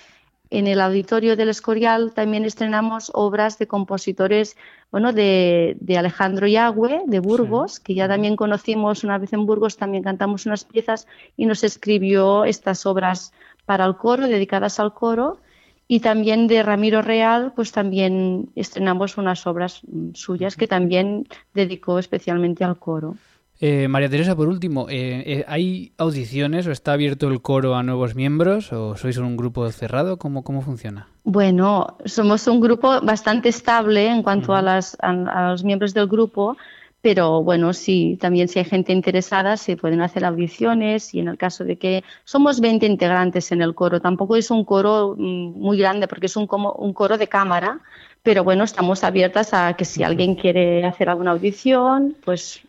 en 0.49 0.67
el 0.67 0.79
auditorio 0.79 1.35
del 1.35 1.49
Escorial 1.49 2.13
también 2.13 2.45
estrenamos 2.45 3.11
obras 3.13 3.59
de 3.59 3.67
compositores, 3.67 4.55
bueno, 4.91 5.11
de, 5.11 5.77
Alejandro 5.97 6.47
Yagüe, 6.47 7.03
de 7.05 7.19
Burgos, 7.19 7.79
que 7.79 7.93
ya 7.93 8.07
también 8.07 8.35
conocimos 8.35 9.03
una 9.03 9.17
vez 9.17 9.33
en 9.33 9.45
Burgos, 9.45 9.77
también 9.77 10.03
cantamos 10.03 10.45
unas 10.45 10.63
piezas 10.63 11.07
y 11.35 11.45
nos 11.45 11.63
escribió 11.63 12.45
estas 12.45 12.85
obras 12.85 13.33
para 13.65 13.85
el 13.85 13.97
coro, 13.97 14.27
dedicadas 14.27 14.79
al 14.79 14.93
coro. 14.93 15.39
Y 15.87 16.01
también 16.01 16.47
de 16.47 16.63
Ramiro 16.63 17.01
Real, 17.01 17.53
pues 17.55 17.71
también 17.71 18.49
estrenamos 18.55 19.17
unas 19.17 19.47
obras 19.47 19.81
suyas 20.13 20.55
que 20.57 20.67
también 20.67 21.27
dedicó 21.53 21.97
especialmente 21.97 22.63
al 22.63 22.77
coro. 22.77 23.15
Eh, 23.59 23.87
María 23.87 24.09
Teresa, 24.09 24.35
por 24.35 24.49
último, 24.49 24.87
eh, 24.87 25.23
eh, 25.25 25.45
¿hay 25.47 25.91
audiciones 25.97 26.67
o 26.67 26.71
está 26.71 26.93
abierto 26.93 27.27
el 27.27 27.41
coro 27.41 27.75
a 27.75 27.81
nuevos 27.81 28.13
miembros 28.13 28.71
o 28.71 28.95
sois 28.95 29.17
un 29.17 29.35
grupo 29.35 29.67
cerrado? 29.71 30.17
¿Cómo, 30.17 30.43
cómo 30.43 30.61
funciona? 30.61 31.07
Bueno, 31.23 31.97
somos 32.05 32.45
un 32.47 32.61
grupo 32.61 33.01
bastante 33.01 33.49
estable 33.49 34.09
en 34.09 34.21
cuanto 34.21 34.53
a, 34.53 34.61
las, 34.61 34.95
a, 35.01 35.49
los 35.49 35.63
miembros 35.63 35.95
del 35.95 36.07
grupo, 36.07 36.55
pero 37.01 37.43
bueno, 37.43 37.73
sí, 37.73 38.17
también 38.19 38.47
si 38.47 38.59
hay 38.59 38.65
gente 38.65 38.91
interesada 38.91 39.57
se 39.57 39.77
pueden 39.77 40.01
hacer 40.01 40.25
audiciones 40.25 41.13
y 41.13 41.19
en 41.19 41.27
el 41.27 41.37
caso 41.37 41.63
de 41.63 41.77
que 41.77 42.03
somos 42.23 42.59
20 42.59 42.85
integrantes 42.85 43.51
en 43.51 43.61
el 43.61 43.75
coro, 43.75 44.01
tampoco 44.01 44.35
es 44.35 44.49
un 44.51 44.65
coro 44.65 45.15
mm, 45.17 45.59
muy 45.59 45.77
grande 45.77 46.07
porque 46.07 46.25
es 46.25 46.35
un, 46.35 46.47
como, 46.47 46.73
un 46.73 46.93
coro 46.93 47.17
de 47.17 47.27
cámara, 47.27 47.79
pero 48.23 48.43
bueno, 48.43 48.63
estamos 48.63 49.03
abiertas 49.03 49.53
a 49.53 49.73
que 49.73 49.85
si 49.85 50.03
alguien 50.03 50.35
quiere 50.35 50.85
hacer 50.85 51.09
alguna 51.09 51.31
audición, 51.31 52.15
pues 52.25 52.61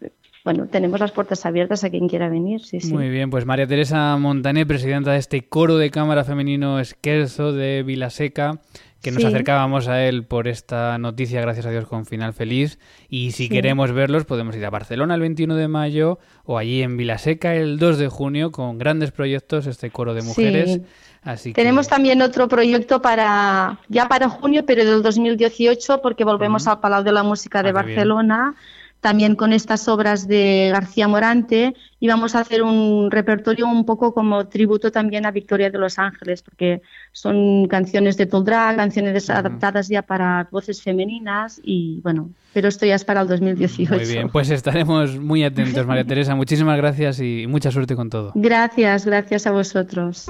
bueno, 0.49 0.67
tenemos 0.67 0.99
las 0.99 1.13
puertas 1.13 1.45
abiertas 1.45 1.85
a 1.85 1.91
quien 1.91 2.09
quiera 2.09 2.31
venir. 2.31 2.63
Sí, 2.63 2.81
sí. 2.81 2.91
Muy 2.91 3.11
bien, 3.11 3.29
pues 3.29 3.45
María 3.45 3.67
Teresa 3.67 4.17
Montané, 4.17 4.65
presidenta 4.65 5.13
de 5.13 5.19
este 5.19 5.47
coro 5.47 5.77
de 5.77 5.91
cámara 5.91 6.25
femenino 6.25 6.81
Esquerzo 6.81 7.53
de 7.53 7.83
Vilaseca, 7.83 8.59
que 9.03 9.11
nos 9.11 9.23
acercábamos 9.27 9.89
a 9.89 10.03
él 10.07 10.25
por 10.25 10.49
esta 10.49 10.97
noticia, 10.97 11.43
gracias 11.43 11.67
a 11.67 11.71
Dios, 11.71 11.87
con 11.87 12.07
final 12.07 12.33
feliz. 12.33 12.79
Y 13.11 13.33
si 13.33 13.51
queremos 13.51 13.93
verlos, 13.93 14.25
podemos 14.25 14.57
ir 14.57 14.65
a 14.65 14.71
Barcelona 14.71 15.17
el 15.17 15.21
21 15.21 15.55
de 15.55 15.69
mayo 15.69 16.19
o 16.47 16.57
allí 16.57 16.81
en 16.81 16.97
Vilaseca 16.97 17.55
el 17.55 17.79
2 17.79 17.99
de 17.99 18.09
junio 18.09 18.51
con 18.51 18.79
grandes 18.79 19.11
proyectos, 19.11 19.67
este 19.67 19.91
coro 19.91 20.15
de 20.15 20.23
mujeres. 20.23 20.81
Así 21.21 21.53
Tenemos 21.53 21.89
también 21.89 22.23
otro 22.23 22.49
proyecto 22.49 23.03
para 23.03 23.81
ya 23.89 24.09
para 24.09 24.31
junio, 24.31 24.65
pero 24.65 24.83
del 24.83 25.03
2018, 25.03 26.01
porque 26.01 26.25
volvemos 26.25 26.67
al 26.69 26.81
Palau 26.81 27.05
de 27.05 27.13
la 27.13 27.23
Música 27.23 27.63
de 27.63 27.69
ah, 27.69 27.73
Barcelona 27.73 28.55
también 29.01 29.37
con 29.37 29.53
estas 29.53 29.87
obras 29.89 30.27
de 30.27 30.71
García 30.73 31.09
Morante 31.09 31.75
y 32.01 32.09
vamos 32.09 32.35
a 32.35 32.41
hacer 32.41 32.63
un 32.63 33.11
repertorio 33.11 33.67
un 33.67 33.85
poco 33.85 34.13
como 34.13 34.49
tributo 34.49 34.91
también 34.91 35.27
a 35.27 35.31
Victoria 35.31 35.71
de 35.71 35.79
los 35.79 35.99
Ángeles, 35.99 36.43
porque 36.43 36.83
son 37.13 37.67
canciones 37.69 38.17
de 38.17 38.27
Toldrá, 38.27 38.75
canciones 38.77 39.31
adaptadas 39.31 39.89
ya 39.89 40.03
para 40.03 40.49
voces 40.51 40.83
femeninas 40.83 41.61
y 41.63 42.01
bueno, 42.03 42.31
pero 42.53 42.69
esto 42.69 42.87
ya 42.87 42.95
es 42.95 43.05
para 43.05 43.21
el 43.21 43.29
2018. 43.29 43.95
Muy 43.95 44.05
bien, 44.05 44.29
pues 44.31 44.51
estaremos 44.51 45.19
muy 45.19 45.45
atentos, 45.45 45.87
María 45.87 46.05
Teresa. 46.07 46.35
Muchísimas 46.35 46.77
gracias 46.77 47.21
y 47.21 47.47
mucha 47.49 47.71
suerte 47.71 47.97
con 47.97 48.11
todo. 48.11 48.33
Gracias, 48.35 49.07
gracias 49.07 49.47
a 49.47 49.53
vosotros. 49.53 50.29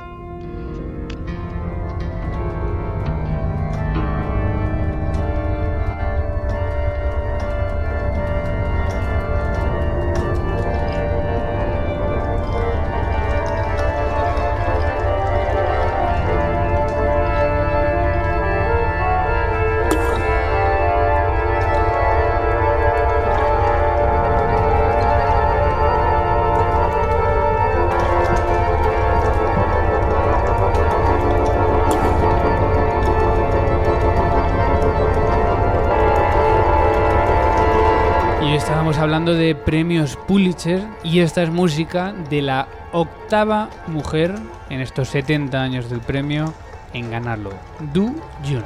Premios 39.69 40.17
Pulitzer 40.27 40.83
y 41.05 41.21
esta 41.21 41.43
es 41.43 41.51
música 41.51 42.15
de 42.31 42.41
la 42.41 42.69
octava 42.93 43.69
mujer 43.87 44.35
en 44.71 44.81
estos 44.81 45.09
70 45.11 45.61
años 45.61 45.91
del 45.91 46.01
premio 46.01 46.55
en 46.95 47.11
ganarlo, 47.11 47.51
Du 47.93 48.17
Jun. 48.43 48.65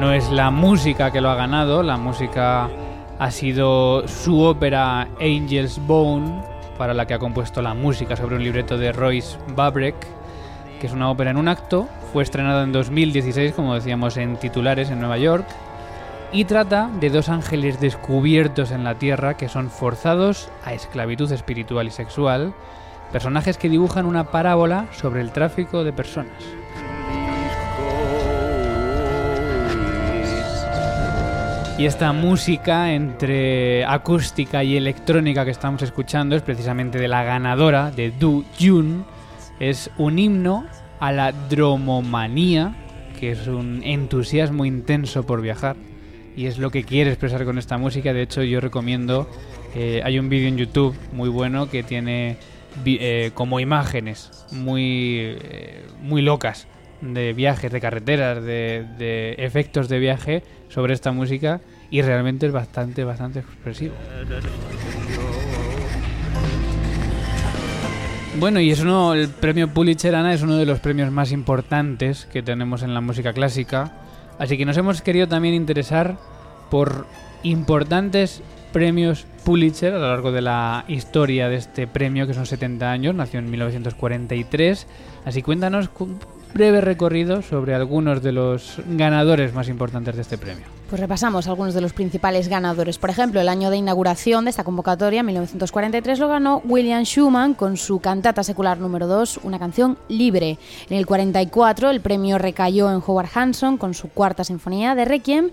No 0.00 0.12
es 0.12 0.28
la 0.32 0.50
música 0.50 1.12
que 1.12 1.20
lo 1.20 1.30
ha 1.30 1.36
ganado, 1.36 1.84
la 1.84 1.96
música 1.96 2.68
ha 3.20 3.30
sido 3.30 4.08
su 4.08 4.40
ópera 4.40 5.02
Angel's 5.20 5.78
Bone, 5.86 6.49
para 6.80 6.94
la 6.94 7.06
que 7.06 7.12
ha 7.12 7.18
compuesto 7.18 7.60
la 7.60 7.74
música 7.74 8.16
sobre 8.16 8.36
un 8.36 8.42
libreto 8.42 8.78
de 8.78 8.90
Royce 8.90 9.36
Babrek, 9.54 9.94
que 10.80 10.86
es 10.86 10.94
una 10.94 11.10
ópera 11.10 11.30
en 11.30 11.36
un 11.36 11.46
acto. 11.46 11.86
Fue 12.10 12.22
estrenada 12.22 12.64
en 12.64 12.72
2016, 12.72 13.52
como 13.52 13.74
decíamos, 13.74 14.16
en 14.16 14.38
titulares 14.38 14.88
en 14.88 14.98
Nueva 14.98 15.18
York. 15.18 15.44
Y 16.32 16.46
trata 16.46 16.88
de 16.98 17.10
dos 17.10 17.28
ángeles 17.28 17.80
descubiertos 17.80 18.70
en 18.70 18.82
la 18.82 18.94
Tierra 18.94 19.36
que 19.36 19.50
son 19.50 19.68
forzados 19.68 20.48
a 20.64 20.72
esclavitud 20.72 21.30
espiritual 21.30 21.86
y 21.86 21.90
sexual, 21.90 22.54
personajes 23.12 23.58
que 23.58 23.68
dibujan 23.68 24.06
una 24.06 24.30
parábola 24.30 24.86
sobre 24.90 25.20
el 25.20 25.32
tráfico 25.32 25.84
de 25.84 25.92
personas. 25.92 26.59
Y 31.80 31.86
esta 31.86 32.12
música 32.12 32.92
entre 32.92 33.86
acústica 33.86 34.62
y 34.62 34.76
electrónica 34.76 35.46
que 35.46 35.50
estamos 35.50 35.80
escuchando 35.80 36.36
es 36.36 36.42
precisamente 36.42 36.98
de 36.98 37.08
la 37.08 37.24
ganadora 37.24 37.90
de 37.90 38.10
Du 38.10 38.44
Jun. 38.60 39.06
Es 39.60 39.90
un 39.96 40.18
himno 40.18 40.66
a 40.98 41.10
la 41.10 41.32
dromomanía, 41.32 42.76
que 43.18 43.30
es 43.30 43.46
un 43.46 43.80
entusiasmo 43.82 44.66
intenso 44.66 45.24
por 45.24 45.40
viajar. 45.40 45.76
Y 46.36 46.44
es 46.44 46.58
lo 46.58 46.70
que 46.70 46.84
quiere 46.84 47.08
expresar 47.08 47.46
con 47.46 47.56
esta 47.56 47.78
música. 47.78 48.12
De 48.12 48.20
hecho, 48.20 48.42
yo 48.42 48.60
recomiendo. 48.60 49.26
Eh, 49.74 50.02
hay 50.04 50.18
un 50.18 50.28
vídeo 50.28 50.48
en 50.48 50.58
YouTube 50.58 50.94
muy 51.14 51.30
bueno 51.30 51.70
que 51.70 51.82
tiene 51.82 52.36
eh, 52.84 53.30
como 53.32 53.58
imágenes 53.58 54.46
muy, 54.52 55.16
eh, 55.18 55.86
muy 56.02 56.20
locas 56.20 56.66
de 57.00 57.32
viajes, 57.32 57.72
de 57.72 57.80
carreteras, 57.80 58.42
de, 58.42 59.34
efectos 59.38 59.88
de 59.88 59.98
viaje 59.98 60.42
sobre 60.68 60.94
esta 60.94 61.12
música 61.12 61.60
y 61.90 62.02
realmente 62.02 62.46
es 62.46 62.52
bastante, 62.52 63.04
bastante 63.04 63.40
expresivo. 63.40 63.94
Bueno, 68.38 68.60
y 68.60 68.70
es 68.70 68.80
uno, 68.80 69.14
el 69.14 69.28
premio 69.28 69.68
Pulitzer 69.68 70.14
Ana 70.14 70.32
es 70.32 70.42
uno 70.42 70.56
de 70.56 70.66
los 70.66 70.78
premios 70.78 71.10
más 71.10 71.32
importantes 71.32 72.26
que 72.26 72.42
tenemos 72.42 72.82
en 72.82 72.94
la 72.94 73.00
música 73.00 73.32
clásica, 73.32 73.92
así 74.38 74.56
que 74.56 74.64
nos 74.64 74.76
hemos 74.76 75.02
querido 75.02 75.26
también 75.26 75.54
interesar 75.54 76.16
por 76.70 77.06
importantes 77.42 78.42
premios 78.72 79.26
Pulitzer 79.44 79.94
a 79.94 79.98
lo 79.98 80.08
largo 80.08 80.32
de 80.32 80.42
la 80.42 80.84
historia 80.86 81.48
de 81.48 81.56
este 81.56 81.86
premio, 81.86 82.26
que 82.26 82.34
son 82.34 82.46
70 82.46 82.90
años, 82.90 83.14
nació 83.14 83.40
en 83.40 83.50
1943. 83.50 84.86
Así 85.24 85.42
cuéntanos 85.42 85.88
breve 86.54 86.80
recorrido 86.80 87.42
sobre 87.42 87.74
algunos 87.74 88.22
de 88.22 88.32
los 88.32 88.80
ganadores 88.86 89.54
más 89.54 89.68
importantes 89.68 90.16
de 90.16 90.22
este 90.22 90.38
premio. 90.38 90.64
Pues 90.90 91.00
repasamos 91.00 91.46
algunos 91.46 91.72
de 91.72 91.80
los 91.80 91.92
principales 91.92 92.48
ganadores. 92.48 92.98
Por 92.98 93.10
ejemplo, 93.10 93.40
el 93.40 93.48
año 93.48 93.70
de 93.70 93.76
inauguración 93.76 94.44
de 94.44 94.50
esta 94.50 94.64
convocatoria, 94.64 95.22
1943, 95.22 96.18
lo 96.18 96.26
ganó 96.26 96.62
William 96.64 97.04
Schumann 97.04 97.54
con 97.54 97.76
su 97.76 98.00
cantata 98.00 98.42
secular 98.42 98.78
número 98.78 99.06
2, 99.06 99.40
una 99.44 99.60
canción 99.60 99.98
libre. 100.08 100.58
En 100.88 100.96
el 100.96 101.06
44 101.06 101.90
el 101.90 102.00
premio 102.00 102.38
recayó 102.38 102.90
en 102.90 103.02
Howard 103.06 103.28
Hanson 103.32 103.78
con 103.78 103.94
su 103.94 104.08
cuarta 104.08 104.42
sinfonía 104.42 104.96
de 104.96 105.04
Requiem 105.04 105.50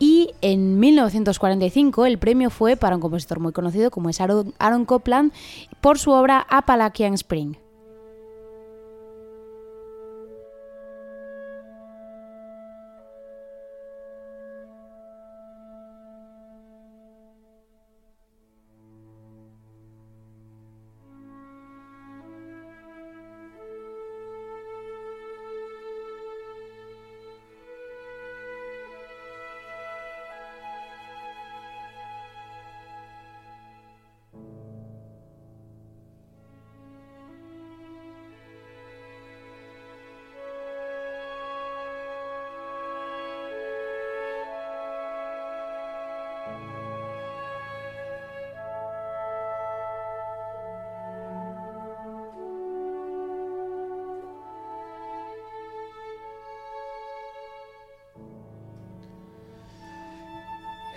y 0.00 0.30
en 0.40 0.80
1945 0.80 2.06
el 2.06 2.18
premio 2.18 2.50
fue 2.50 2.76
para 2.76 2.96
un 2.96 3.02
compositor 3.02 3.38
muy 3.38 3.52
conocido 3.52 3.92
como 3.92 4.08
es 4.08 4.20
Aaron, 4.20 4.84
Copland 4.86 5.32
por 5.80 6.00
su 6.00 6.10
obra 6.10 6.44
Appalachian 6.48 7.14
Spring. 7.14 7.69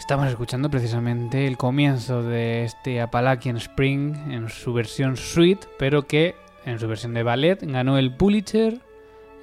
Estamos 0.03 0.27
escuchando 0.27 0.69
precisamente 0.69 1.47
el 1.47 1.57
comienzo 1.57 2.23
de 2.23 2.65
este 2.65 2.99
Appalachian 2.99 3.55
Spring 3.55 4.33
en 4.33 4.49
su 4.49 4.73
versión 4.73 5.15
suite, 5.15 5.65
pero 5.79 6.07
que 6.07 6.35
en 6.65 6.77
su 6.77 6.89
versión 6.89 7.13
de 7.13 7.23
ballet 7.23 7.63
ganó 7.63 7.97
el 7.97 8.13
Pulitzer 8.13 8.81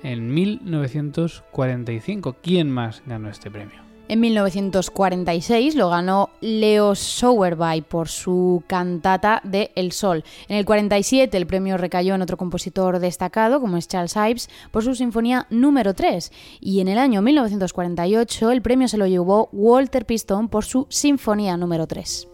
en 0.02 0.34
1945. 0.34 2.36
¿Quién 2.42 2.70
más 2.70 3.02
ganó 3.06 3.30
este 3.30 3.50
premio? 3.50 3.89
En 4.10 4.18
1946 4.18 5.76
lo 5.76 5.88
ganó 5.88 6.30
Leo 6.40 6.96
Sauerby 6.96 7.82
por 7.82 8.08
su 8.08 8.64
cantata 8.66 9.40
de 9.44 9.70
El 9.76 9.92
Sol. 9.92 10.24
En 10.48 10.56
el 10.56 10.64
47 10.64 11.36
el 11.36 11.46
premio 11.46 11.76
recayó 11.76 12.16
en 12.16 12.22
otro 12.22 12.36
compositor 12.36 12.98
destacado, 12.98 13.60
como 13.60 13.76
es 13.76 13.86
Charles 13.86 14.16
Ives, 14.16 14.50
por 14.72 14.82
su 14.82 14.96
sinfonía 14.96 15.46
número 15.48 15.94
3. 15.94 16.32
Y 16.58 16.80
en 16.80 16.88
el 16.88 16.98
año 16.98 17.22
1948 17.22 18.50
el 18.50 18.62
premio 18.62 18.88
se 18.88 18.98
lo 18.98 19.06
llevó 19.06 19.48
Walter 19.52 20.04
Piston 20.04 20.48
por 20.48 20.64
su 20.64 20.88
sinfonía 20.88 21.56
número 21.56 21.86
3. 21.86 22.29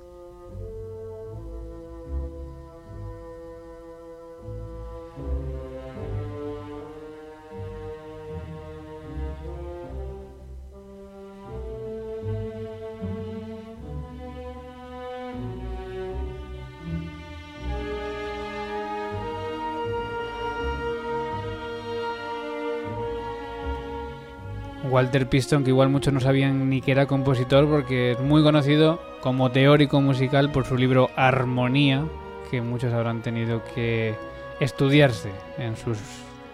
Walter 24.96 25.28
Piston, 25.28 25.62
que 25.62 25.68
igual 25.68 25.90
muchos 25.90 26.14
no 26.14 26.20
sabían 26.20 26.70
ni 26.70 26.80
que 26.80 26.90
era 26.90 27.04
compositor 27.04 27.68
porque 27.68 28.12
es 28.12 28.20
muy 28.20 28.42
conocido 28.42 28.98
como 29.20 29.50
teórico 29.50 30.00
musical 30.00 30.50
por 30.50 30.64
su 30.64 30.78
libro 30.78 31.10
Armonía, 31.16 32.02
que 32.50 32.62
muchos 32.62 32.94
habrán 32.94 33.20
tenido 33.20 33.62
que 33.74 34.14
estudiarse 34.58 35.32
en 35.58 35.76
sus 35.76 35.98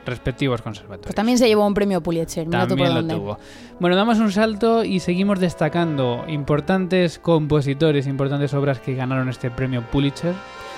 respectivos 0.04 0.60
conservatorios. 0.60 1.04
Pues 1.04 1.14
también 1.14 1.38
se 1.38 1.46
llevó 1.46 1.64
un 1.64 1.72
premio 1.72 2.00
Pulitzer. 2.00 2.48
Mira 2.48 2.66
tú 2.66 2.70
por 2.76 2.78
También 2.78 2.94
lo 2.94 3.00
dónde. 3.02 3.14
tuvo. 3.14 3.38
Bueno, 3.78 3.94
damos 3.94 4.18
un 4.18 4.32
salto 4.32 4.82
y 4.82 4.98
seguimos 4.98 5.38
destacando 5.38 6.24
importantes 6.26 7.20
compositores, 7.20 8.08
importantes 8.08 8.52
obras 8.54 8.80
que 8.80 8.96
ganaron 8.96 9.28
este 9.28 9.52
premio 9.52 9.84
Pulitzer. 9.92 10.34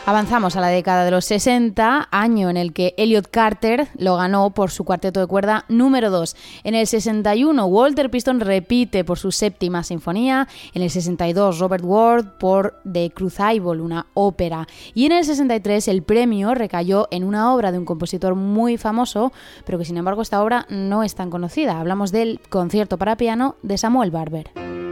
Avanzamos 0.07 0.55
a 0.55 0.61
la 0.61 0.69
década 0.69 1.07
de 1.07 1.11
los 1.11 1.25
60, 1.25 2.09
año 2.11 2.51
en 2.51 2.59
el 2.59 2.75
que 2.75 2.93
Elliot 2.99 3.31
Carter 3.31 3.89
lo 3.97 4.17
ganó 4.17 4.51
por 4.51 4.71
su 4.71 4.85
cuarteto 4.85 5.19
de 5.19 5.27
cuerda 5.27 5.65
número 5.71 6.11
2. 6.11 6.37
En 6.63 6.75
el 6.75 6.87
61, 6.87 7.65
Walter 7.65 8.11
Piston 8.11 8.41
repite 8.41 9.03
por 9.03 9.19
su 9.19 9.33
séptima 9.33 9.83
sinfonía. 9.83 10.47
En 10.75 10.83
el 10.83 10.91
62, 10.91 11.59
Robert 11.59 11.83
Ward 11.87 12.37
por 12.39 12.83
The 12.91 13.13
Crucible, 13.13 13.81
una 13.81 14.05
ópera. 14.13 14.69
Y 14.93 15.07
en 15.07 15.13
el 15.13 15.25
63, 15.25 15.89
el 15.89 16.03
premio 16.03 16.55
recayó 16.55 17.09
en 17.11 17.25
una 17.25 17.55
obra 17.55 17.73
de 17.73 17.79
un 17.79 17.87
compositor 17.87 18.35
muy 18.35 18.77
famoso, 18.77 19.33
pero 19.65 19.79
que 19.79 19.87
sin 19.87 19.97
embargo 19.97 20.21
esta 20.21 20.43
obra 20.43 20.67
no 20.69 21.03
es 21.03 21.15
tan 21.15 21.31
conocida. 21.31 21.81
Hablamos 21.81 22.13
del 22.13 22.41
concierto 22.51 22.99
para 22.99 23.17
piano 23.17 23.57
de 23.63 23.79
Samuel 23.79 24.11
Barber. 24.11 24.84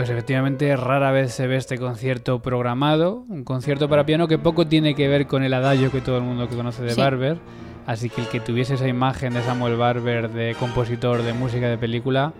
Pues 0.00 0.08
efectivamente 0.08 0.74
rara 0.76 1.10
vez 1.10 1.30
se 1.30 1.46
ve 1.46 1.56
este 1.56 1.76
concierto 1.76 2.40
programado, 2.40 3.26
un 3.28 3.44
concierto 3.44 3.86
para 3.90 4.06
piano 4.06 4.28
que 4.28 4.38
poco 4.38 4.66
tiene 4.66 4.94
que 4.94 5.08
ver 5.08 5.26
con 5.26 5.42
el 5.42 5.52
adagio 5.52 5.92
que 5.92 6.00
todo 6.00 6.16
el 6.16 6.22
mundo 6.22 6.48
que 6.48 6.56
conoce 6.56 6.82
de 6.82 6.92
Sí. 6.94 7.00
Barber, 7.02 7.36
así 7.84 8.08
que 8.08 8.22
el 8.22 8.28
que 8.28 8.40
tuviese 8.40 8.76
esa 8.76 8.88
imagen 8.88 9.34
de 9.34 9.42
Samuel 9.42 9.76
Barber 9.76 10.30
de 10.30 10.56
compositor 10.58 11.22
de 11.22 11.34
música 11.34 11.68
de 11.68 11.76
película 11.76 12.32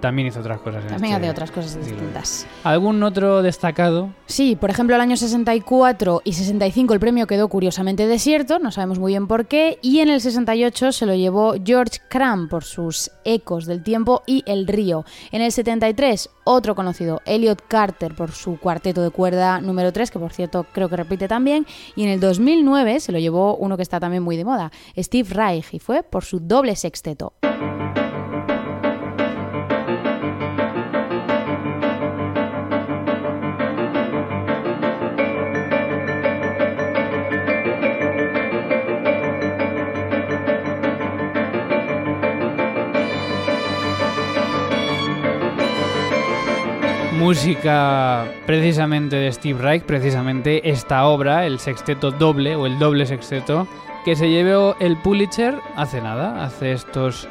también 0.00 0.28
hizo 0.28 0.40
otras 0.40 0.60
cosas. 0.60 0.82
en 0.84 0.90
También 0.90 1.14
este 1.14 1.26
hace 1.26 1.30
otras 1.30 1.50
cosas 1.50 1.76
distintas. 1.76 2.46
¿Algún 2.64 3.02
otro 3.02 3.42
destacado? 3.42 4.10
Sí, 4.26 4.56
por 4.56 4.70
ejemplo, 4.70 4.96
el 4.96 5.00
año 5.00 5.16
64 5.16 6.22
y 6.24 6.32
65 6.32 6.94
el 6.94 7.00
premio 7.00 7.26
quedó 7.26 7.48
curiosamente 7.48 8.06
desierto, 8.06 8.58
no 8.58 8.70
sabemos 8.70 8.98
muy 8.98 9.12
bien 9.12 9.26
por 9.26 9.46
qué, 9.46 9.78
y 9.82 10.00
en 10.00 10.10
el 10.10 10.20
68 10.20 10.92
se 10.92 11.06
lo 11.06 11.14
llevó 11.14 11.54
George 11.64 11.98
Cram 12.08 12.48
por 12.48 12.64
sus 12.64 13.10
Ecos 13.24 13.66
del 13.66 13.82
Tiempo 13.82 14.22
y 14.26 14.42
El 14.46 14.66
Río. 14.66 15.04
En 15.32 15.42
el 15.42 15.52
73, 15.52 16.30
otro 16.44 16.74
conocido, 16.74 17.20
Elliot 17.24 17.62
Carter 17.68 18.14
por 18.14 18.32
su 18.32 18.58
cuarteto 18.58 19.02
de 19.02 19.10
cuerda 19.10 19.60
número 19.60 19.92
3, 19.92 20.10
que 20.10 20.18
por 20.18 20.32
cierto 20.32 20.66
creo 20.72 20.88
que 20.88 20.96
repite 20.96 21.28
también, 21.28 21.66
y 21.96 22.04
en 22.04 22.10
el 22.10 22.20
2009 22.20 23.00
se 23.00 23.12
lo 23.12 23.18
llevó 23.18 23.56
uno 23.56 23.76
que 23.76 23.82
está 23.82 24.00
también 24.00 24.22
muy 24.22 24.36
de 24.36 24.44
moda, 24.44 24.72
Steve 24.96 25.28
Reich, 25.30 25.72
y 25.72 25.78
fue 25.78 26.02
por 26.02 26.24
su 26.24 26.40
doble 26.40 26.76
sexteto. 26.76 27.34
Música 47.18 48.26
precisamente 48.46 49.16
de 49.16 49.32
Steve 49.32 49.60
Reich, 49.60 49.82
precisamente 49.82 50.70
esta 50.70 51.04
obra, 51.06 51.46
el 51.46 51.58
sexteto 51.58 52.12
doble 52.12 52.54
o 52.54 52.64
el 52.64 52.78
doble 52.78 53.06
sexteto, 53.06 53.66
que 54.04 54.14
se 54.14 54.30
llevó 54.30 54.76
el 54.78 54.96
Pulitzer 54.96 55.56
hace 55.74 56.00
nada, 56.00 56.44
hace 56.44 56.72
estos 56.72 57.28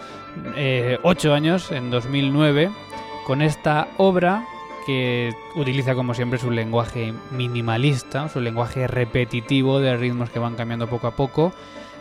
eh, 0.58 0.98
ocho 1.04 1.34
años, 1.34 1.72
en 1.72 1.90
2009, 1.90 2.70
con 3.26 3.42
esta 3.42 3.88
obra 3.98 4.46
que 4.86 5.34
utiliza 5.56 5.96
como 5.96 6.14
siempre 6.14 6.38
su 6.38 6.52
lenguaje 6.52 7.14
minimalista, 7.32 8.28
su 8.28 8.42
lenguaje 8.42 8.88
repetitivo 8.88 9.80
de 9.80 9.96
ritmos 9.96 10.30
que 10.30 10.40
van 10.40 10.56
cambiando 10.56 10.88
poco 10.88 11.08
a 11.08 11.16
poco 11.16 11.54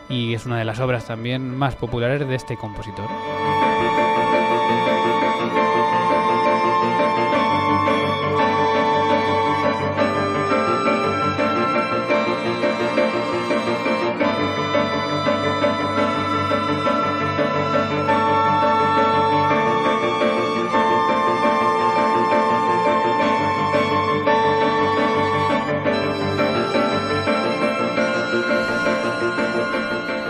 y 0.08 0.34
es 0.34 0.44
una 0.44 0.58
de 0.58 0.64
las 0.64 0.80
obras 0.80 1.06
también 1.06 1.56
más 1.56 1.76
populares 1.76 2.26
de 2.26 2.34
este 2.34 2.56
compositor. 2.56 3.06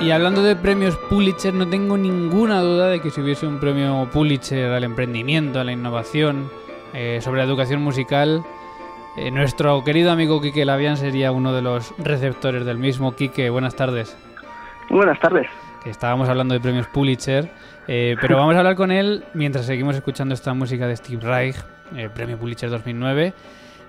Y 0.01 0.11
hablando 0.11 0.43
de 0.43 0.55
premios 0.55 0.97
Pulitzer, 1.09 1.55
no 1.55 1.67
tengo 1.69 1.97
ninguna 1.97 2.61
duda 2.61 2.89
de 2.89 3.01
que 3.01 3.11
si 3.11 3.21
hubiese 3.23 3.47
un 3.47 3.59
premio 3.59 4.09
Pulitzer 4.13 4.71
al 4.73 4.85
emprendimiento, 4.85 5.59
a 5.59 5.65
la 5.65 5.73
innovación, 5.73 6.51
eh, 6.93 7.21
sobre 7.23 7.39
la 7.39 7.45
educación 7.45 7.81
musical, 7.83 8.45
eh, 9.17 9.31
nuestro 9.31 9.83
querido 9.83 10.13
amigo 10.13 10.41
Quique 10.43 10.67
Labian 10.67 10.99
sería 10.99 11.33
uno 11.33 11.55
de 11.55 11.63
los 11.63 11.95
receptores 11.97 12.67
del 12.67 12.77
mismo. 12.77 13.17
Quique, 13.17 13.49
buenas 13.49 13.75
tardes. 13.75 14.17
Buenas 14.91 15.19
tardes. 15.19 15.47
Que 15.83 15.91
estábamos 15.91 16.29
hablando 16.29 16.53
de 16.53 16.61
premios 16.61 16.87
Pulitzer, 16.89 17.51
eh, 17.89 18.17
pero 18.21 18.37
vamos 18.37 18.55
a 18.55 18.59
hablar 18.59 18.77
con 18.77 18.93
él 18.93 19.25
mientras 19.33 19.65
seguimos 19.65 19.97
escuchando 19.97 20.35
esta 20.35 20.53
música 20.53 20.87
de 20.87 20.97
Steve 20.97 21.27
Reich, 21.27 21.57
el 21.97 22.11
premio 22.11 22.37
Pulitzer 22.37 22.69
2009, 22.69 23.33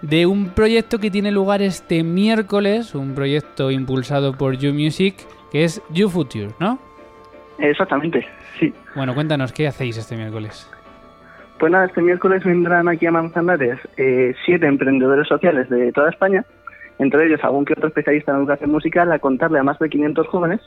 de 0.02 0.26
un 0.26 0.52
proyecto 0.52 1.00
que 1.00 1.12
tiene 1.12 1.32
lugar 1.32 1.62
este 1.62 2.04
miércoles, 2.04 2.96
un 2.96 3.13
proyecto 3.13 3.72
impulsado 3.72 4.34
por 4.34 4.58
You 4.58 4.74
Music, 4.74 5.28
que 5.51 5.63
es 5.63 5.81
You 5.89 6.10
Future, 6.10 6.49
¿no? 6.60 6.79
Exactamente, 7.60 8.25
sí. 8.60 8.73
Bueno, 8.95 9.15
cuéntanos, 9.15 9.51
¿qué 9.51 9.67
hacéis 9.67 9.97
este 9.97 10.15
miércoles? 10.15 10.69
Pues 11.60 11.71
nada, 11.71 11.86
este 11.86 12.01
miércoles 12.01 12.43
vendrán 12.43 12.88
aquí 12.88 13.07
a 13.07 13.12
Manzanares 13.12 13.79
eh, 13.97 14.36
siete 14.45 14.67
emprendedores 14.67 15.27
sociales 15.27 15.67
de 15.69 15.91
toda 15.91 16.10
España 16.10 16.45
entre 16.99 17.27
ellos 17.27 17.43
algún 17.43 17.65
que 17.65 17.73
otro 17.73 17.88
especialista 17.88 18.31
en 18.31 18.39
educación 18.39 18.71
musical, 18.71 19.12
a 19.12 19.19
contarle 19.19 19.60
a 19.60 19.63
más 19.63 19.77
de 19.79 19.89
500 19.89 20.27
jóvenes 20.27 20.62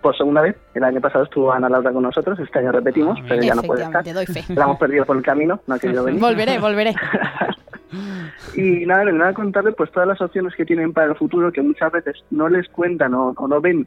por 0.00 0.16
segunda 0.16 0.42
vez. 0.42 0.56
El 0.74 0.84
año 0.84 1.00
pasado 1.00 1.24
estuvo 1.24 1.52
Ana 1.52 1.68
Laura 1.68 1.92
con 1.92 2.02
nosotros, 2.02 2.38
este 2.38 2.58
año 2.58 2.72
repetimos, 2.72 3.18
pero 3.28 3.42
ya 3.42 3.54
no 3.54 3.62
puede 3.62 3.84
estar. 3.84 4.04
Doy 4.04 4.26
fe. 4.26 4.42
La 4.54 4.64
hemos 4.64 4.78
perdido 4.78 5.04
por 5.04 5.16
el 5.16 5.22
camino, 5.22 5.60
no 5.66 5.74
ha 5.74 5.78
querido 5.78 6.04
venir. 6.04 6.20
Volveré, 6.20 6.58
volveré. 6.58 6.94
y 8.54 8.84
nada, 8.86 9.04
le 9.04 9.12
nada 9.12 9.32
contarle 9.32 9.72
pues 9.72 9.90
todas 9.90 10.08
las 10.08 10.20
opciones 10.20 10.54
que 10.54 10.64
tienen 10.64 10.92
para 10.92 11.08
el 11.08 11.16
futuro 11.16 11.52
que 11.52 11.62
muchas 11.62 11.92
veces 11.92 12.16
no 12.30 12.48
les 12.48 12.68
cuentan 12.68 13.14
o, 13.14 13.32
o 13.36 13.48
no 13.48 13.60
ven 13.60 13.86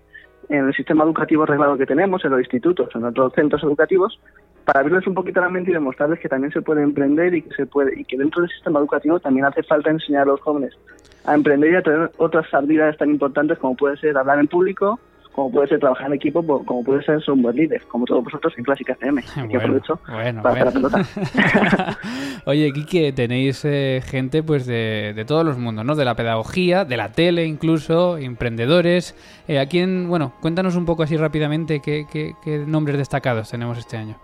en 0.49 0.67
el 0.67 0.73
sistema 0.73 1.03
educativo 1.03 1.45
reglado 1.45 1.77
que 1.77 1.85
tenemos, 1.85 2.25
en 2.25 2.31
los 2.31 2.39
institutos, 2.39 2.89
en 2.95 3.05
otros 3.05 3.33
centros 3.33 3.63
educativos, 3.63 4.19
para 4.65 4.81
abrirles 4.81 5.07
un 5.07 5.13
poquito 5.13 5.41
la 5.41 5.49
mente 5.49 5.71
y 5.71 5.73
demostrarles 5.73 6.19
que 6.19 6.29
también 6.29 6.51
se 6.51 6.61
puede 6.61 6.83
emprender 6.83 7.33
y 7.33 7.43
que 7.43 7.55
se 7.55 7.65
puede 7.65 7.99
y 7.99 8.03
que 8.03 8.17
dentro 8.17 8.41
del 8.41 8.51
sistema 8.51 8.79
educativo 8.79 9.19
también 9.19 9.45
hace 9.45 9.63
falta 9.63 9.89
enseñar 9.89 10.23
a 10.23 10.31
los 10.31 10.41
jóvenes 10.41 10.77
a 11.25 11.35
emprender 11.35 11.73
y 11.73 11.75
a 11.75 11.81
tener 11.81 12.11
otras 12.17 12.51
habilidades 12.53 12.97
tan 12.97 13.09
importantes 13.09 13.57
como 13.57 13.75
puede 13.75 13.97
ser 13.97 14.17
hablar 14.17 14.39
en 14.39 14.47
público, 14.47 14.99
como 15.39 15.51
puede 15.51 15.67
ser 15.69 15.79
trabajar 15.79 16.07
en 16.07 16.13
equipo, 16.13 16.43
po- 16.43 16.65
como 16.65 16.83
puede 16.83 17.01
ser 17.03 17.21
ser 17.23 17.33
un 17.33 17.41
buen 17.41 17.55
líder, 17.55 17.81
como 17.87 18.05
todos 18.05 18.23
vosotros 18.23 18.53
en 18.57 18.63
Clásica 18.65 18.93
FM. 18.93 19.21
que 19.33 19.41
Bueno, 19.41 19.57
aprovecho 19.59 19.99
bueno, 20.11 20.41
para 20.41 20.61
hacer 20.61 20.73
bueno. 20.81 20.89
la 20.89 21.03
pelota. 21.03 21.97
Oye, 22.45 22.71
Quique, 22.73 23.11
tenéis 23.13 23.63
eh, 23.65 24.01
gente 24.05 24.43
pues 24.43 24.65
de, 24.65 25.13
de 25.15 25.25
todos 25.25 25.45
los 25.45 25.57
mundos, 25.57 25.85
¿no? 25.85 25.95
De 25.95 26.05
la 26.05 26.15
pedagogía, 26.15 26.85
de 26.85 26.97
la 26.97 27.11
tele 27.11 27.45
incluso, 27.45 28.17
emprendedores. 28.17 29.15
Eh, 29.47 29.59
¿A 29.59 29.65
quién, 29.67 30.09
bueno, 30.09 30.33
cuéntanos 30.41 30.75
un 30.75 30.85
poco 30.85 31.03
así 31.03 31.15
rápidamente 31.17 31.79
qué, 31.79 32.05
qué- 32.11 32.33
qué 32.43 32.59
nombres 32.65 32.97
destacados 32.97 33.49
tenemos 33.49 33.77
este 33.77 33.97
año? 33.97 34.15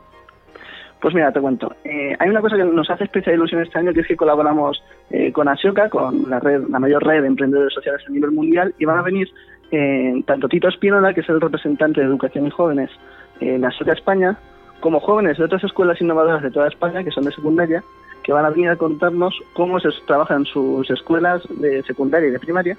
Pues 1.01 1.13
mira, 1.13 1.31
te 1.31 1.39
cuento. 1.39 1.75
Eh, 1.83 2.15
hay 2.17 2.29
una 2.29 2.41
cosa 2.41 2.55
que 2.57 2.63
nos 2.63 2.89
hace 2.89 3.03
especial 3.03 3.35
ilusión 3.35 3.61
este 3.61 3.77
año, 3.77 3.93
que 3.93 3.99
es 3.99 4.07
que 4.07 4.15
colaboramos 4.15 4.81
eh, 5.11 5.31
con 5.31 5.47
Asioka, 5.47 5.87
con 5.89 6.27
la 6.29 6.39
red, 6.39 6.63
la 6.69 6.79
mayor 6.79 7.03
red 7.05 7.21
de 7.21 7.27
emprendedores 7.27 7.73
sociales 7.73 8.01
a 8.07 8.11
nivel 8.11 8.31
mundial, 8.31 8.73
y 8.79 8.85
van 8.85 8.97
a 8.97 9.01
venir 9.03 9.29
eh, 9.71 10.23
tanto 10.25 10.47
Tito 10.47 10.67
Espínola, 10.67 11.13
que 11.13 11.21
es 11.21 11.29
el 11.29 11.41
representante 11.41 12.01
de 12.01 12.07
Educación 12.07 12.47
y 12.47 12.51
Jóvenes 12.51 12.89
en 13.39 13.65
Asioka 13.65 13.93
España, 13.93 14.37
como 14.79 14.99
jóvenes 14.99 15.37
de 15.37 15.45
otras 15.45 15.63
escuelas 15.63 15.99
innovadoras 16.01 16.43
de 16.43 16.51
toda 16.51 16.67
España, 16.67 17.03
que 17.03 17.11
son 17.11 17.25
de 17.25 17.31
secundaria, 17.31 17.83
que 18.23 18.33
van 18.33 18.45
a 18.45 18.49
venir 18.49 18.69
a 18.69 18.75
contarnos 18.75 19.35
cómo 19.53 19.79
se 19.79 19.89
trabaja 20.07 20.35
en 20.35 20.45
sus 20.45 20.89
escuelas 20.89 21.43
de 21.59 21.83
secundaria 21.83 22.29
y 22.29 22.31
de 22.31 22.39
primaria, 22.39 22.77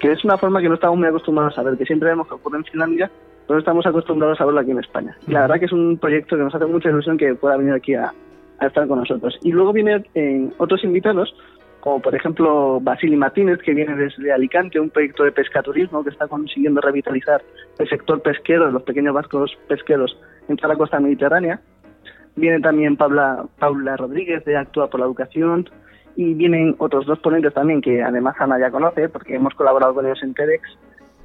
que 0.00 0.12
es 0.12 0.24
una 0.24 0.38
forma 0.38 0.60
que 0.60 0.68
no 0.68 0.74
estamos 0.74 0.98
muy 0.98 1.08
acostumbrados 1.08 1.58
a 1.58 1.62
ver, 1.62 1.76
que 1.76 1.84
siempre 1.84 2.10
vemos 2.10 2.28
que 2.28 2.34
ocurre 2.34 2.58
en 2.58 2.64
Finlandia, 2.64 3.10
pero 3.46 3.56
no 3.56 3.58
estamos 3.58 3.86
acostumbrados 3.86 4.40
a 4.40 4.44
verlo 4.44 4.60
aquí 4.60 4.70
en 4.70 4.78
España. 4.78 5.16
Y 5.26 5.32
la 5.32 5.42
verdad 5.42 5.58
que 5.58 5.64
es 5.64 5.72
un 5.72 5.98
proyecto 5.98 6.36
que 6.36 6.42
nos 6.42 6.54
hace 6.54 6.66
mucha 6.66 6.90
ilusión 6.90 7.18
que 7.18 7.34
pueda 7.34 7.56
venir 7.56 7.72
aquí 7.72 7.94
a, 7.94 8.12
a 8.58 8.66
estar 8.66 8.86
con 8.86 8.98
nosotros. 9.00 9.38
Y 9.42 9.52
luego 9.52 9.72
vienen 9.72 10.06
eh, 10.14 10.48
otros 10.58 10.84
invitados, 10.84 11.34
como 11.80 12.00
por 12.00 12.14
ejemplo 12.14 12.80
Basili 12.80 13.16
Martínez, 13.16 13.58
que 13.60 13.74
viene 13.74 13.94
desde 13.94 14.32
Alicante, 14.32 14.80
un 14.80 14.90
proyecto 14.90 15.24
de 15.24 15.32
pescaturismo 15.32 16.02
que 16.02 16.10
está 16.10 16.26
consiguiendo 16.26 16.80
revitalizar 16.80 17.42
el 17.78 17.88
sector 17.88 18.20
pesquero, 18.22 18.70
los 18.70 18.82
pequeños 18.82 19.14
vascos 19.14 19.56
pesqueros 19.68 20.18
en 20.48 20.56
toda 20.56 20.74
la 20.74 20.78
costa 20.78 21.00
mediterránea. 21.00 21.60
Viene 22.36 22.60
también 22.60 22.96
Paula, 22.96 23.44
Paula 23.58 23.96
Rodríguez 23.96 24.44
de 24.44 24.56
Actúa 24.56 24.88
por 24.88 25.00
la 25.00 25.06
Educación 25.06 25.68
y 26.16 26.34
vienen 26.34 26.74
otros 26.78 27.06
dos 27.06 27.18
ponentes 27.20 27.54
también 27.54 27.80
que 27.80 28.02
además 28.02 28.36
Ana 28.38 28.58
ya 28.58 28.70
conoce 28.70 29.08
porque 29.08 29.36
hemos 29.36 29.54
colaborado 29.54 29.94
con 29.94 30.04
ellos 30.04 30.22
en 30.22 30.34
TEDx, 30.34 30.62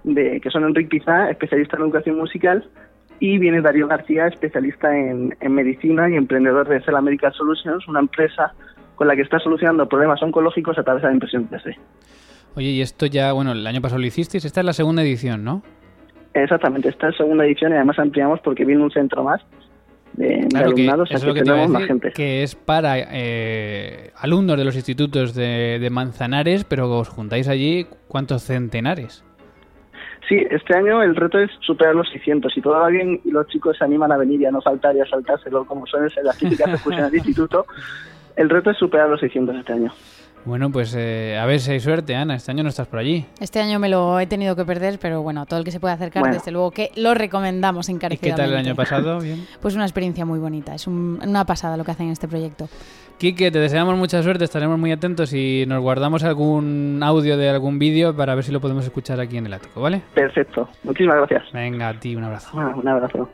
de, 0.03 0.39
que 0.39 0.49
son 0.49 0.65
Enrique 0.65 0.99
Pizá, 0.99 1.29
especialista 1.29 1.77
en 1.77 1.83
educación 1.83 2.17
musical, 2.17 2.63
y 3.19 3.37
viene 3.37 3.61
Darío 3.61 3.87
García, 3.87 4.27
especialista 4.27 4.95
en, 4.95 5.35
en 5.39 5.53
medicina 5.53 6.09
y 6.09 6.15
emprendedor 6.15 6.67
de 6.67 6.81
Cell 6.81 7.01
Medical 7.01 7.33
Solutions, 7.33 7.87
una 7.87 8.01
empresa 8.01 8.53
con 8.95 9.07
la 9.07 9.15
que 9.15 9.21
está 9.21 9.39
solucionando 9.39 9.87
problemas 9.87 10.21
oncológicos 10.21 10.77
a 10.77 10.83
través 10.83 11.01
de 11.01 11.09
la 11.09 11.13
impresión 11.13 11.49
3D. 11.49 11.75
Oye, 12.55 12.69
y 12.69 12.81
esto 12.81 13.05
ya, 13.05 13.33
bueno, 13.33 13.51
el 13.53 13.65
año 13.65 13.81
pasado 13.81 13.99
lo 13.99 14.07
hicisteis, 14.07 14.45
esta 14.45 14.59
es 14.61 14.65
la 14.65 14.73
segunda 14.73 15.01
edición, 15.01 15.43
¿no? 15.43 15.63
Exactamente, 16.33 16.89
esta 16.89 17.09
es 17.09 17.17
segunda 17.17 17.45
edición 17.45 17.71
y 17.71 17.75
además 17.75 17.99
ampliamos 17.99 18.39
porque 18.41 18.65
viene 18.65 18.83
un 18.83 18.91
centro 18.91 19.23
más 19.23 19.41
de, 20.13 20.27
de 20.27 20.47
Claro 20.49 20.75
que 20.75 20.81
alumnados, 20.81 21.09
eso 21.09 21.17
es 21.17 21.23
así 21.23 21.27
lo 21.27 21.33
que 21.33 21.41
tenemos 21.41 21.69
más 21.69 21.85
gente. 21.85 22.11
que 22.11 22.43
es 22.43 22.55
para 22.55 22.95
eh, 22.97 24.11
alumnos 24.17 24.57
de 24.57 24.65
los 24.65 24.75
institutos 24.75 25.33
de, 25.33 25.79
de 25.79 25.89
Manzanares, 25.89 26.63
pero 26.63 26.91
os 26.91 27.09
juntáis 27.09 27.47
allí, 27.47 27.87
¿cuántos 28.07 28.43
centenares? 28.43 29.23
Sí, 30.29 30.37
este 30.49 30.75
año 30.75 31.03
el 31.03 31.15
reto 31.15 31.37
es 31.37 31.51
superar 31.59 31.95
los 31.95 32.09
600. 32.09 32.53
Si 32.53 32.61
todo 32.61 32.79
va 32.79 32.87
bien 32.87 33.19
y 33.25 33.31
los 33.31 33.47
chicos 33.47 33.77
se 33.77 33.83
animan 33.83 34.11
a 34.11 34.17
venir 34.17 34.39
y 34.41 34.45
a 34.45 34.51
no 34.51 34.61
faltar 34.61 34.95
y 34.95 35.01
a 35.01 35.05
saltárselo 35.05 35.65
como 35.65 35.85
suelen 35.85 36.09
ser 36.09 36.23
las 36.23 36.37
típicas 36.37 36.69
excursiones 36.69 37.11
de 37.11 37.17
instituto, 37.19 37.65
el 38.35 38.49
reto 38.49 38.69
es 38.71 38.77
superar 38.77 39.09
los 39.09 39.19
600 39.19 39.55
este 39.55 39.73
año. 39.73 39.91
Bueno, 40.45 40.69
pues 40.69 40.93
eh, 40.97 41.37
a 41.41 41.45
ver 41.45 41.61
si 41.61 41.71
hay 41.71 41.79
suerte, 41.79 42.15
Ana, 42.17 42.35
este 42.35 42.51
año 42.51 42.63
no 42.63 42.69
estás 42.69 42.85
por 42.87 42.99
allí. 42.99 43.25
Este 43.39 43.61
año 43.61 43.79
me 43.79 43.87
lo 43.87 44.19
he 44.19 44.27
tenido 44.27 44.57
que 44.57 44.65
perder, 44.65 44.99
pero 45.01 45.21
bueno, 45.21 45.45
todo 45.45 45.57
el 45.57 45.63
que 45.63 45.71
se 45.71 45.79
puede 45.79 45.93
acercar, 45.93 46.19
Bueno. 46.21 46.35
desde 46.35 46.51
luego 46.51 46.71
que 46.71 46.91
lo 46.97 47.13
recomendamos 47.13 47.87
¿Y 47.87 47.93
encarecidamente. 47.93 48.41
qué 48.41 48.45
tal 48.45 48.51
el 48.51 48.57
año 48.67 48.75
pasado? 48.75 49.19
Bien. 49.21 49.47
Pues 49.61 49.73
una 49.75 49.85
experiencia 49.85 50.25
muy 50.25 50.39
bonita, 50.39 50.75
es 50.75 50.85
un- 50.85 51.21
una 51.25 51.45
pasada 51.45 51.77
lo 51.77 51.85
que 51.85 51.91
hacen 51.91 52.07
en 52.07 52.11
este 52.11 52.27
proyecto. 52.27 52.67
Quique, 53.19 53.51
te 53.51 53.59
deseamos 53.59 53.95
mucha 53.95 54.21
suerte, 54.21 54.43
estaremos 54.43 54.77
muy 54.77 54.91
atentos 54.91 55.31
y 55.31 55.63
nos 55.65 55.81
guardamos 55.81 56.25
algún 56.25 56.99
audio 57.01 57.37
de 57.37 57.47
algún 57.49 57.79
vídeo 57.79 58.13
para 58.13 58.35
ver 58.35 58.43
si 58.43 58.51
lo 58.51 58.59
podemos 58.59 58.83
escuchar 58.83 59.21
aquí 59.21 59.37
en 59.37 59.45
el 59.45 59.53
ático, 59.53 59.79
¿vale? 59.79 60.01
Perfecto. 60.13 60.67
Muchísimas 60.83 61.15
gracias. 61.19 61.43
Venga, 61.53 61.87
a 61.87 61.93
ti 61.97 62.17
un 62.17 62.23
abrazo. 62.25 62.49
Ah, 62.59 62.73
un 62.75 62.85
abrazo. 62.89 63.29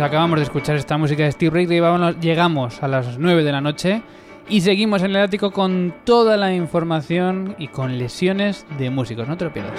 Y 0.00 0.02
mientras 0.02 0.16
acabamos 0.16 0.38
de 0.38 0.44
escuchar 0.44 0.76
esta 0.76 0.96
música 0.96 1.24
de 1.24 1.32
Steve 1.32 1.50
Ray, 1.66 1.78
vámonos- 1.78 2.18
llegamos 2.20 2.82
a 2.82 2.88
las 2.88 3.18
9 3.18 3.44
de 3.44 3.52
la 3.52 3.60
noche 3.60 4.00
y 4.48 4.62
seguimos 4.62 5.02
en 5.02 5.10
el 5.10 5.18
ático 5.18 5.50
con 5.50 5.92
toda 6.04 6.38
la 6.38 6.54
información 6.54 7.54
y 7.58 7.68
con 7.68 7.98
lesiones 7.98 8.64
de 8.78 8.88
músicos. 8.88 9.28
No 9.28 9.36
te 9.36 9.44
lo 9.44 9.52
pierdas. 9.52 9.78